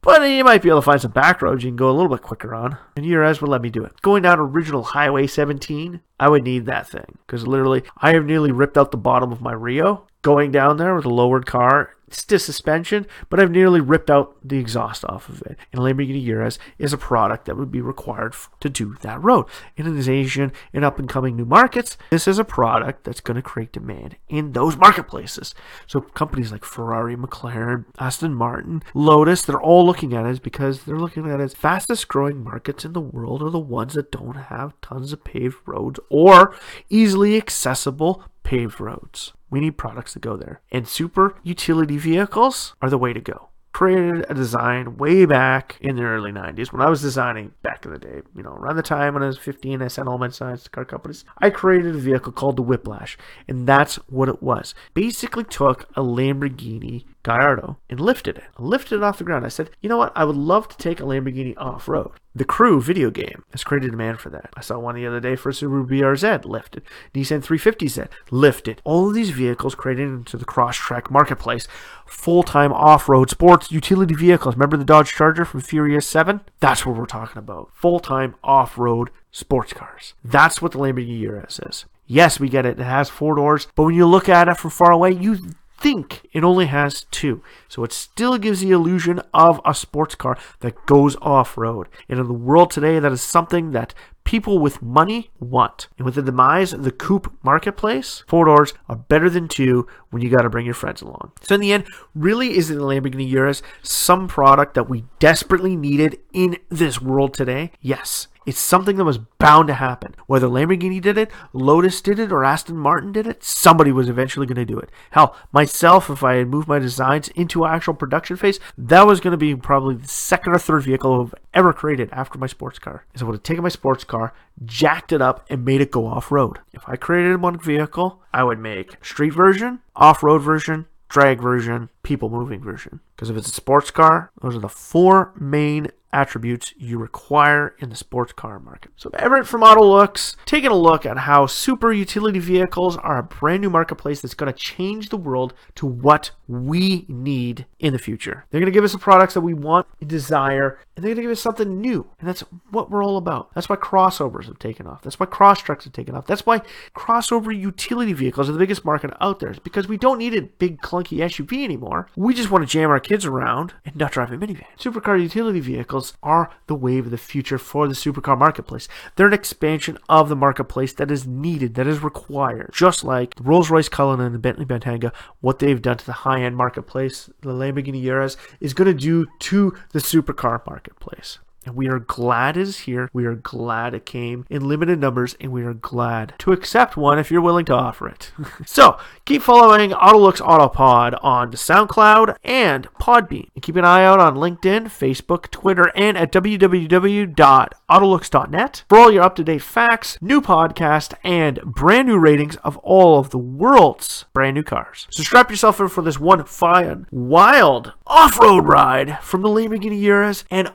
but 0.00 0.22
you 0.22 0.42
might 0.42 0.62
be 0.62 0.68
able 0.68 0.80
to 0.80 0.84
find 0.84 1.00
some 1.00 1.12
back 1.12 1.42
roads 1.42 1.62
you 1.62 1.70
can 1.70 1.76
go 1.76 1.90
a 1.90 1.92
little 1.92 2.10
bit 2.10 2.22
quicker 2.22 2.54
on. 2.54 2.76
And 2.96 3.06
Urus 3.06 3.40
would 3.40 3.50
let 3.50 3.62
me 3.62 3.70
do 3.70 3.84
it. 3.84 4.00
Going 4.02 4.22
down 4.22 4.40
original 4.40 4.82
Highway 4.82 5.26
17, 5.26 6.00
I 6.18 6.28
would 6.28 6.42
need 6.42 6.66
that 6.66 6.88
thing. 6.88 7.18
Because 7.26 7.46
literally, 7.46 7.84
I 7.98 8.14
have 8.14 8.24
nearly 8.24 8.50
ripped 8.50 8.76
out 8.76 8.90
the 8.90 8.96
bottom 8.96 9.30
of 9.30 9.40
my 9.40 9.52
Rio 9.52 10.06
going 10.22 10.50
down 10.50 10.78
there 10.78 10.94
with 10.96 11.04
a 11.04 11.10
lowered 11.10 11.46
car 11.46 11.94
stiff 12.14 12.42
suspension, 12.42 13.06
but 13.28 13.40
I've 13.40 13.50
nearly 13.50 13.80
ripped 13.80 14.10
out 14.10 14.36
the 14.42 14.58
exhaust 14.58 15.04
off 15.06 15.28
of 15.28 15.42
it. 15.42 15.58
And 15.72 15.80
Lamborghini 15.80 16.22
Urus 16.24 16.58
is 16.78 16.92
a 16.92 16.98
product 16.98 17.46
that 17.46 17.56
would 17.56 17.70
be 17.70 17.80
required 17.80 18.34
to 18.60 18.70
do 18.70 18.96
that 19.02 19.22
road. 19.22 19.46
And 19.76 19.86
In 19.86 19.96
an 19.96 20.08
Asian 20.08 20.52
and 20.72 20.84
up 20.84 20.98
and 20.98 21.08
coming 21.08 21.36
new 21.36 21.44
markets, 21.44 21.96
this 22.10 22.28
is 22.28 22.38
a 22.38 22.44
product 22.44 23.04
that's 23.04 23.20
going 23.20 23.36
to 23.36 23.42
create 23.42 23.72
demand 23.72 24.16
in 24.28 24.52
those 24.52 24.76
marketplaces. 24.76 25.54
So 25.86 26.00
companies 26.00 26.52
like 26.52 26.64
Ferrari, 26.64 27.16
McLaren, 27.16 27.84
Aston 27.98 28.34
Martin, 28.34 28.82
Lotus, 28.94 29.42
they're 29.42 29.60
all 29.60 29.84
looking 29.84 30.14
at 30.14 30.26
it 30.26 30.42
because 30.42 30.84
they're 30.84 30.98
looking 30.98 31.28
at 31.30 31.40
it 31.40 31.44
as 31.44 31.54
fastest 31.54 32.08
growing 32.08 32.42
markets 32.42 32.84
in 32.84 32.92
the 32.92 33.00
world 33.00 33.42
are 33.42 33.50
the 33.50 33.58
ones 33.58 33.94
that 33.94 34.12
don't 34.12 34.34
have 34.34 34.78
tons 34.80 35.12
of 35.12 35.24
paved 35.24 35.56
roads 35.66 36.00
or 36.08 36.54
easily 36.88 37.36
accessible 37.36 38.24
paved 38.44 38.80
roads. 38.80 39.32
We 39.50 39.58
need 39.60 39.76
products 39.78 40.12
to 40.12 40.18
go 40.20 40.36
there. 40.36 40.60
And 40.70 40.86
super 40.86 41.36
utility 41.42 41.96
vehicles 41.96 42.74
are 42.80 42.90
the 42.90 42.98
way 42.98 43.12
to 43.12 43.20
go. 43.20 43.48
created 43.72 44.24
a 44.30 44.34
design 44.34 44.96
way 44.96 45.26
back 45.26 45.76
in 45.80 45.96
the 45.96 46.02
early 46.04 46.30
90s 46.30 46.72
when 46.72 46.80
I 46.80 46.88
was 46.88 47.02
designing 47.02 47.52
back 47.62 47.84
in 47.84 47.90
the 47.92 47.98
day, 47.98 48.22
you 48.34 48.42
know, 48.42 48.52
around 48.52 48.76
the 48.76 48.82
time 48.82 49.14
when 49.14 49.22
I 49.24 49.26
was 49.26 49.36
15, 49.36 49.82
I 49.82 49.88
sent 49.88 50.06
all 50.06 50.16
my 50.16 50.28
designs 50.28 50.62
to 50.62 50.70
car 50.70 50.84
companies. 50.84 51.24
I 51.38 51.50
created 51.50 51.96
a 51.96 51.98
vehicle 51.98 52.30
called 52.32 52.56
the 52.56 52.62
Whiplash, 52.62 53.18
and 53.48 53.66
that's 53.66 53.96
what 54.08 54.28
it 54.28 54.40
was. 54.42 54.74
Basically 54.94 55.42
took 55.42 55.88
a 55.96 56.02
Lamborghini 56.02 57.04
Gallardo 57.24 57.78
and 57.90 57.98
lifted 57.98 58.36
it. 58.36 58.44
Lifted 58.58 58.96
it 58.96 59.02
off 59.02 59.18
the 59.18 59.24
ground. 59.24 59.44
I 59.44 59.48
said, 59.48 59.70
you 59.80 59.88
know 59.88 59.96
what? 59.96 60.12
I 60.14 60.24
would 60.24 60.36
love 60.36 60.68
to 60.68 60.76
take 60.76 61.00
a 61.00 61.04
Lamborghini 61.04 61.54
off 61.56 61.88
road. 61.88 62.12
The 62.34 62.44
Crew 62.44 62.80
video 62.80 63.10
game 63.10 63.44
has 63.50 63.64
created 63.64 63.90
demand 63.90 64.20
for 64.20 64.28
that. 64.30 64.50
I 64.54 64.60
saw 64.60 64.78
one 64.78 64.94
the 64.94 65.06
other 65.06 65.20
day 65.20 65.34
for 65.34 65.48
a 65.48 65.52
Subaru 65.52 65.88
BRZ 65.88 66.44
lifted, 66.44 66.82
Nissan 67.14 67.44
350Z 67.44 68.08
lifted. 68.30 68.82
All 68.84 69.08
of 69.08 69.14
these 69.14 69.30
vehicles 69.30 69.74
created 69.74 70.08
into 70.08 70.36
the 70.36 70.44
cross-track 70.44 71.10
marketplace. 71.10 71.66
Full 72.06 72.42
time 72.42 72.72
off 72.72 73.08
road 73.08 73.30
sports 73.30 73.72
utility 73.72 74.14
vehicles. 74.14 74.54
Remember 74.54 74.76
the 74.76 74.84
Dodge 74.84 75.10
Charger 75.10 75.44
from 75.44 75.62
Furious 75.62 76.06
7? 76.06 76.42
That's 76.60 76.84
what 76.84 76.96
we're 76.96 77.06
talking 77.06 77.38
about. 77.38 77.70
Full 77.74 78.00
time 78.00 78.34
off 78.44 78.76
road 78.76 79.10
sports 79.30 79.72
cars. 79.72 80.14
That's 80.22 80.60
what 80.60 80.72
the 80.72 80.78
Lamborghini 80.78 81.20
Urus 81.20 81.58
is. 81.60 81.86
Yes, 82.06 82.38
we 82.38 82.50
get 82.50 82.66
it. 82.66 82.78
It 82.78 82.84
has 82.84 83.08
four 83.08 83.34
doors, 83.36 83.66
but 83.74 83.84
when 83.84 83.94
you 83.94 84.06
look 84.06 84.28
at 84.28 84.48
it 84.48 84.58
from 84.58 84.70
far 84.70 84.90
away, 84.90 85.12
you 85.12 85.38
think 85.78 86.26
it 86.32 86.44
only 86.44 86.66
has 86.66 87.04
two. 87.10 87.42
So 87.68 87.84
it 87.84 87.92
still 87.92 88.38
gives 88.38 88.60
the 88.60 88.70
illusion 88.70 89.20
of 89.32 89.60
a 89.64 89.74
sports 89.74 90.14
car 90.14 90.38
that 90.60 90.86
goes 90.86 91.16
off 91.20 91.58
road. 91.58 91.88
And 92.08 92.18
in 92.18 92.26
the 92.26 92.32
world 92.32 92.70
today, 92.70 92.98
that 92.98 93.12
is 93.12 93.22
something 93.22 93.72
that 93.72 93.94
people 94.24 94.58
with 94.58 94.82
money 94.82 95.30
want. 95.38 95.88
And 95.98 96.04
with 96.04 96.14
the 96.14 96.22
demise 96.22 96.72
of 96.72 96.82
the 96.82 96.90
coupe 96.90 97.32
marketplace, 97.42 98.24
four 98.26 98.46
doors 98.46 98.72
are 98.88 98.96
better 98.96 99.28
than 99.28 99.48
two 99.48 99.86
when 100.10 100.22
you 100.22 100.30
got 100.30 100.42
to 100.42 100.50
bring 100.50 100.64
your 100.64 100.74
friends 100.74 101.02
along. 101.02 101.32
So 101.42 101.54
in 101.54 101.60
the 101.60 101.72
end, 101.72 101.86
really 102.14 102.56
is 102.56 102.68
the 102.68 102.76
Lamborghini 102.76 103.28
Urus 103.28 103.62
some 103.82 104.26
product 104.26 104.74
that 104.74 104.88
we 104.88 105.04
desperately 105.18 105.76
needed 105.76 106.18
in 106.32 106.56
this 106.70 107.00
world 107.00 107.34
today? 107.34 107.72
Yes. 107.80 108.28
It's 108.46 108.58
something 108.58 108.96
that 108.96 109.04
was 109.04 109.18
bound 109.18 109.68
to 109.68 109.74
happen. 109.74 110.14
Whether 110.26 110.46
Lamborghini 110.46 111.00
did 111.00 111.16
it, 111.16 111.30
Lotus 111.52 112.00
did 112.00 112.18
it, 112.18 112.32
or 112.32 112.44
Aston 112.44 112.76
Martin 112.76 113.12
did 113.12 113.26
it, 113.26 113.42
somebody 113.42 113.92
was 113.92 114.08
eventually 114.08 114.46
going 114.46 114.56
to 114.56 114.64
do 114.64 114.78
it. 114.78 114.90
Hell, 115.12 115.36
myself, 115.52 116.10
if 116.10 116.22
I 116.22 116.34
had 116.34 116.48
moved 116.48 116.68
my 116.68 116.78
designs 116.78 117.28
into 117.28 117.64
actual 117.64 117.94
production 117.94 118.36
phase, 118.36 118.60
that 118.76 119.06
was 119.06 119.20
going 119.20 119.32
to 119.32 119.38
be 119.38 119.54
probably 119.54 119.94
the 119.94 120.08
second 120.08 120.52
or 120.52 120.58
third 120.58 120.82
vehicle 120.82 121.20
I've 121.20 121.34
ever 121.54 121.72
created 121.72 122.10
after 122.12 122.38
my 122.38 122.46
sports 122.46 122.78
car. 122.78 123.06
Is 123.14 123.22
I 123.22 123.24
would 123.24 123.34
have 123.34 123.42
taken 123.42 123.62
my 123.62 123.68
sports 123.68 124.04
car, 124.04 124.34
jacked 124.64 125.12
it 125.12 125.22
up, 125.22 125.46
and 125.48 125.64
made 125.64 125.80
it 125.80 125.90
go 125.90 126.06
off 126.06 126.30
road. 126.30 126.58
If 126.72 126.88
I 126.88 126.96
created 126.96 127.40
one 127.40 127.58
vehicle, 127.58 128.22
I 128.32 128.44
would 128.44 128.58
make 128.58 129.04
street 129.04 129.32
version, 129.32 129.80
off 129.96 130.22
road 130.22 130.42
version, 130.42 130.86
drag 131.08 131.40
version, 131.40 131.88
people 132.02 132.28
moving 132.28 132.60
version. 132.60 133.00
Because 133.14 133.30
if 133.30 133.36
it's 133.36 133.48
a 133.48 133.52
sports 133.52 133.90
car, 133.90 134.32
those 134.42 134.56
are 134.56 134.60
the 134.60 134.68
four 134.68 135.32
main 135.38 135.88
attributes 136.14 136.72
you 136.78 136.96
require 136.98 137.74
in 137.80 137.90
the 137.90 137.96
sports 137.96 138.32
car 138.32 138.58
market. 138.60 138.92
So 138.96 139.10
Everett 139.14 139.46
from 139.46 139.62
Autolux 139.62 140.36
taking 140.46 140.70
a 140.70 140.76
look 140.76 141.04
at 141.04 141.18
how 141.18 141.46
super 141.46 141.92
utility 141.92 142.38
vehicles 142.38 142.96
are 142.96 143.18
a 143.18 143.22
brand 143.22 143.60
new 143.60 143.70
marketplace 143.70 144.20
that's 144.20 144.34
going 144.34 144.50
to 144.50 144.58
change 144.58 145.08
the 145.08 145.16
world 145.16 145.52
to 145.74 145.86
what 145.86 146.30
we 146.46 147.04
need 147.08 147.66
in 147.78 147.92
the 147.92 147.98
future. 147.98 148.46
They're 148.50 148.60
going 148.60 148.72
to 148.72 148.76
give 148.76 148.84
us 148.84 148.92
the 148.92 148.98
products 148.98 149.34
that 149.34 149.40
we 149.40 149.54
want 149.54 149.86
and 150.00 150.08
desire, 150.08 150.78
and 150.94 151.04
they're 151.04 151.10
going 151.10 151.16
to 151.16 151.22
give 151.22 151.30
us 151.32 151.40
something 151.40 151.80
new. 151.80 152.08
And 152.20 152.28
that's 152.28 152.40
what 152.70 152.90
we're 152.90 153.04
all 153.04 153.16
about. 153.16 153.52
That's 153.54 153.68
why 153.68 153.76
crossovers 153.76 154.46
have 154.46 154.58
taken 154.58 154.86
off. 154.86 155.02
That's 155.02 155.18
why 155.18 155.26
Crosstreks 155.26 155.84
have 155.84 155.92
taken 155.92 156.14
off. 156.14 156.26
That's 156.26 156.46
why 156.46 156.62
crossover 156.94 157.56
utility 157.56 158.12
vehicles 158.12 158.48
are 158.48 158.52
the 158.52 158.58
biggest 158.58 158.84
market 158.84 159.12
out 159.20 159.40
there. 159.40 159.50
It's 159.50 159.58
because 159.58 159.88
we 159.88 159.96
don't 159.96 160.18
need 160.18 160.34
a 160.34 160.42
big 160.42 160.80
clunky 160.80 161.18
SUV 161.18 161.64
anymore. 161.64 162.08
We 162.16 162.34
just 162.34 162.50
want 162.50 162.62
to 162.62 162.70
jam 162.70 162.90
our 162.90 163.00
kids 163.00 163.26
around 163.26 163.74
and 163.84 163.96
not 163.96 164.12
drive 164.12 164.30
a 164.32 164.36
minivan. 164.36 164.64
Supercar 164.78 165.20
utility 165.20 165.60
vehicles 165.60 166.03
are 166.22 166.50
the 166.66 166.74
wave 166.74 167.06
of 167.06 167.10
the 167.10 167.18
future 167.18 167.58
for 167.58 167.88
the 167.88 167.94
supercar 167.94 168.38
marketplace. 168.38 168.88
They're 169.16 169.26
an 169.26 169.32
expansion 169.32 169.98
of 170.08 170.28
the 170.28 170.36
marketplace 170.36 170.92
that 170.94 171.10
is 171.10 171.26
needed, 171.26 171.74
that 171.74 171.86
is 171.86 172.02
required. 172.02 172.70
Just 172.72 173.04
like 173.04 173.34
Rolls 173.40 173.70
Royce 173.70 173.88
Cullinan 173.88 174.26
and 174.26 174.34
the 174.34 174.38
Bentley 174.38 174.64
Bentayga, 174.64 175.12
what 175.40 175.58
they've 175.58 175.82
done 175.82 175.96
to 175.98 176.06
the 176.06 176.12
high 176.12 176.42
end 176.42 176.56
marketplace, 176.56 177.30
the 177.40 177.50
Lamborghini 177.50 178.02
Urus, 178.02 178.36
is 178.60 178.74
going 178.74 178.86
to 178.86 178.94
do 178.94 179.26
to 179.40 179.74
the 179.92 179.98
supercar 179.98 180.66
marketplace. 180.66 181.38
And 181.64 181.76
we 181.76 181.88
are 181.88 181.98
glad 181.98 182.56
it 182.56 182.62
is 182.62 182.80
here. 182.80 183.08
We 183.12 183.26
are 183.26 183.34
glad 183.34 183.92
it 183.94 184.06
came 184.06 184.46
in 184.48 184.66
limited 184.66 184.98
numbers, 184.98 185.36
and 185.40 185.52
we 185.52 185.62
are 185.64 185.74
glad 185.74 186.34
to 186.38 186.52
accept 186.52 186.96
one 186.96 187.18
if 187.18 187.30
you're 187.30 187.40
willing 187.40 187.64
to 187.66 187.74
offer 187.74 188.08
it. 188.08 188.32
so 188.66 188.98
keep 189.24 189.42
following 189.42 189.90
Autolux 189.90 190.40
Autopod 190.40 191.18
on 191.22 191.52
SoundCloud 191.52 192.36
and 192.44 192.88
Podbean. 192.94 193.50
And 193.54 193.62
keep 193.62 193.76
an 193.76 193.84
eye 193.84 194.04
out 194.04 194.18
on 194.20 194.36
LinkedIn, 194.36 194.86
Facebook, 194.86 195.50
Twitter, 195.50 195.92
and 195.94 196.16
at 196.16 196.32
www.autolux.net 196.32 198.84
for 198.88 198.98
all 198.98 199.12
your 199.12 199.22
up 199.22 199.36
to 199.36 199.44
date 199.44 199.62
facts, 199.62 200.18
new 200.20 200.40
podcast, 200.40 201.14
and 201.22 201.60
brand 201.62 202.08
new 202.08 202.18
ratings 202.18 202.56
of 202.56 202.76
all 202.78 203.18
of 203.18 203.30
the 203.30 203.38
world's 203.38 204.24
brand 204.32 204.54
new 204.54 204.62
cars. 204.62 205.06
So 205.10 205.22
strap 205.22 205.50
yourself 205.50 205.80
in 205.80 205.88
for 205.88 206.02
this 206.02 206.20
one 206.20 206.44
fine, 206.44 207.06
wild 207.10 207.92
off 208.06 208.38
road 208.38 208.66
ride 208.66 209.18
from 209.20 209.42
the 209.42 209.48
Lamborghini 209.48 210.00
Urus 210.00 210.44
and 210.50 210.70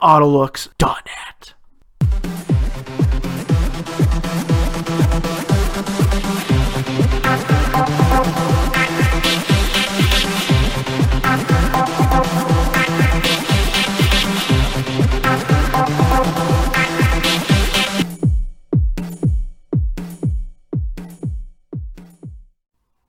Autolux.net. 0.81 1.58